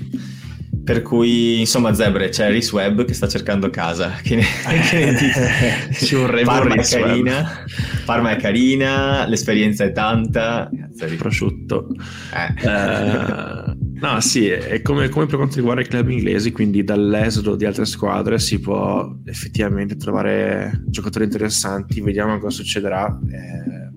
[0.85, 4.19] Per cui, insomma, Zebre, c'è Rhys Webb che sta cercando casa.
[4.21, 4.43] Che ne,
[4.87, 5.89] che ne dite?
[5.93, 7.65] Ci vorrebbe Parma è carina,
[8.05, 10.69] Parma è carina, l'esperienza è tanta.
[10.95, 11.87] Cazzo prosciutto.
[12.31, 12.67] Eh.
[12.67, 17.65] Uh, no, sì, è come, come, per quanto riguarda i club inglesi, quindi dall'esodo di
[17.65, 22.01] altre squadre si può effettivamente trovare giocatori interessanti.
[22.01, 23.07] Vediamo cosa succederà.
[23.29, 23.89] Eh,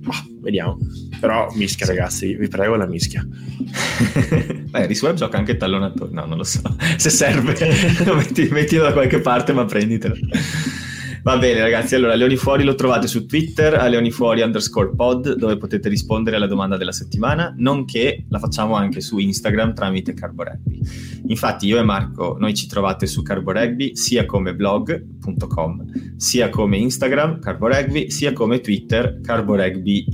[0.00, 0.78] bah, vediamo.
[1.20, 1.92] Però mischia, sì.
[1.92, 3.26] ragazzi, vi prego la mischia.
[4.70, 6.12] Beh, Risweb gioca anche tallonatore.
[6.12, 6.60] No, non lo so.
[6.96, 7.54] Se serve,
[8.14, 10.14] metti, mettilo da qualche parte, ma prenditelo.
[11.28, 15.58] Va bene ragazzi, allora Leoni Fuori lo trovate su Twitter a leonifuori underscore pod dove
[15.58, 20.80] potete rispondere alla domanda della settimana, nonché la facciamo anche su Instagram tramite Carboregby.
[21.26, 27.40] Infatti io e Marco, noi ci trovate su Carboregby sia come blog.com, sia come Instagram
[27.40, 30.06] Carboregby, sia come Twitter Carboregby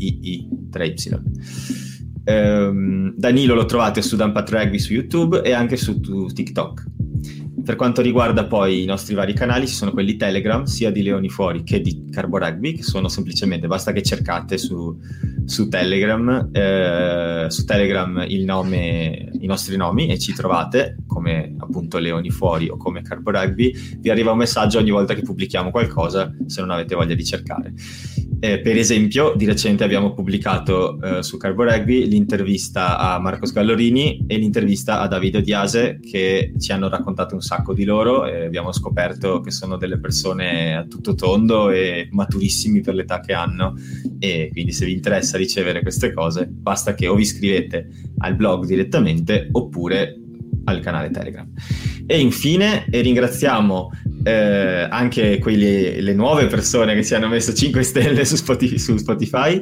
[0.73, 1.21] 3Y.
[2.25, 6.94] Um, Danilo lo trovate su Dumpat Rugby su YouTube e anche su TikTok.
[7.65, 11.31] Per quanto riguarda poi i nostri vari canali, ci sono quelli Telegram, sia di Leoni
[11.31, 14.97] Fuori che di Carbo Rugby, che sono semplicemente, basta che cercate su,
[15.47, 22.31] su Telegram, eh, su Telegram nome, i nostri nomi e ci trovate come appunto Leoni
[22.31, 26.61] Fuori o come Carbo Rugby, vi arriva un messaggio ogni volta che pubblichiamo qualcosa se
[26.61, 27.73] non avete voglia di cercare.
[28.45, 34.27] Eh, per esempio, di recente abbiamo pubblicato eh, su Carbo Rugby l'intervista a Marco Scallorini
[34.27, 38.71] e l'intervista a Davide Diase che ci hanno raccontato un sacco di loro e abbiamo
[38.71, 43.77] scoperto che sono delle persone a tutto tondo e maturissimi per l'età che hanno.
[44.19, 47.89] E quindi se vi interessa ricevere queste cose basta che o vi iscrivete
[48.19, 50.19] al blog direttamente oppure
[50.65, 51.49] al canale Telegram.
[52.07, 53.91] E infine e ringraziamo
[54.25, 58.97] eh, anche quelli, le nuove persone che ci hanno messo 5 stelle su Spotify, su
[58.97, 59.61] Spotify.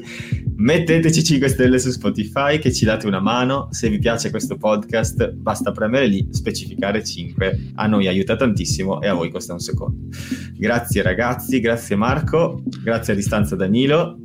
[0.57, 3.69] Metteteci 5 stelle su Spotify che ci date una mano.
[3.71, 7.73] Se vi piace questo podcast basta premere lì, specificare 5.
[7.75, 10.09] A noi aiuta tantissimo e a voi costa un secondo.
[10.57, 14.19] Grazie ragazzi, grazie Marco, grazie a distanza Danilo.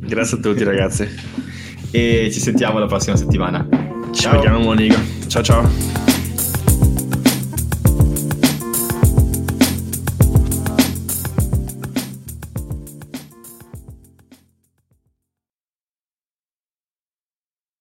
[0.00, 1.08] grazie a tutti ragazzi.
[1.90, 3.66] E ci sentiamo la prossima settimana.
[4.12, 5.00] Ci vediamo Monica.
[5.26, 5.99] Ciao ciao.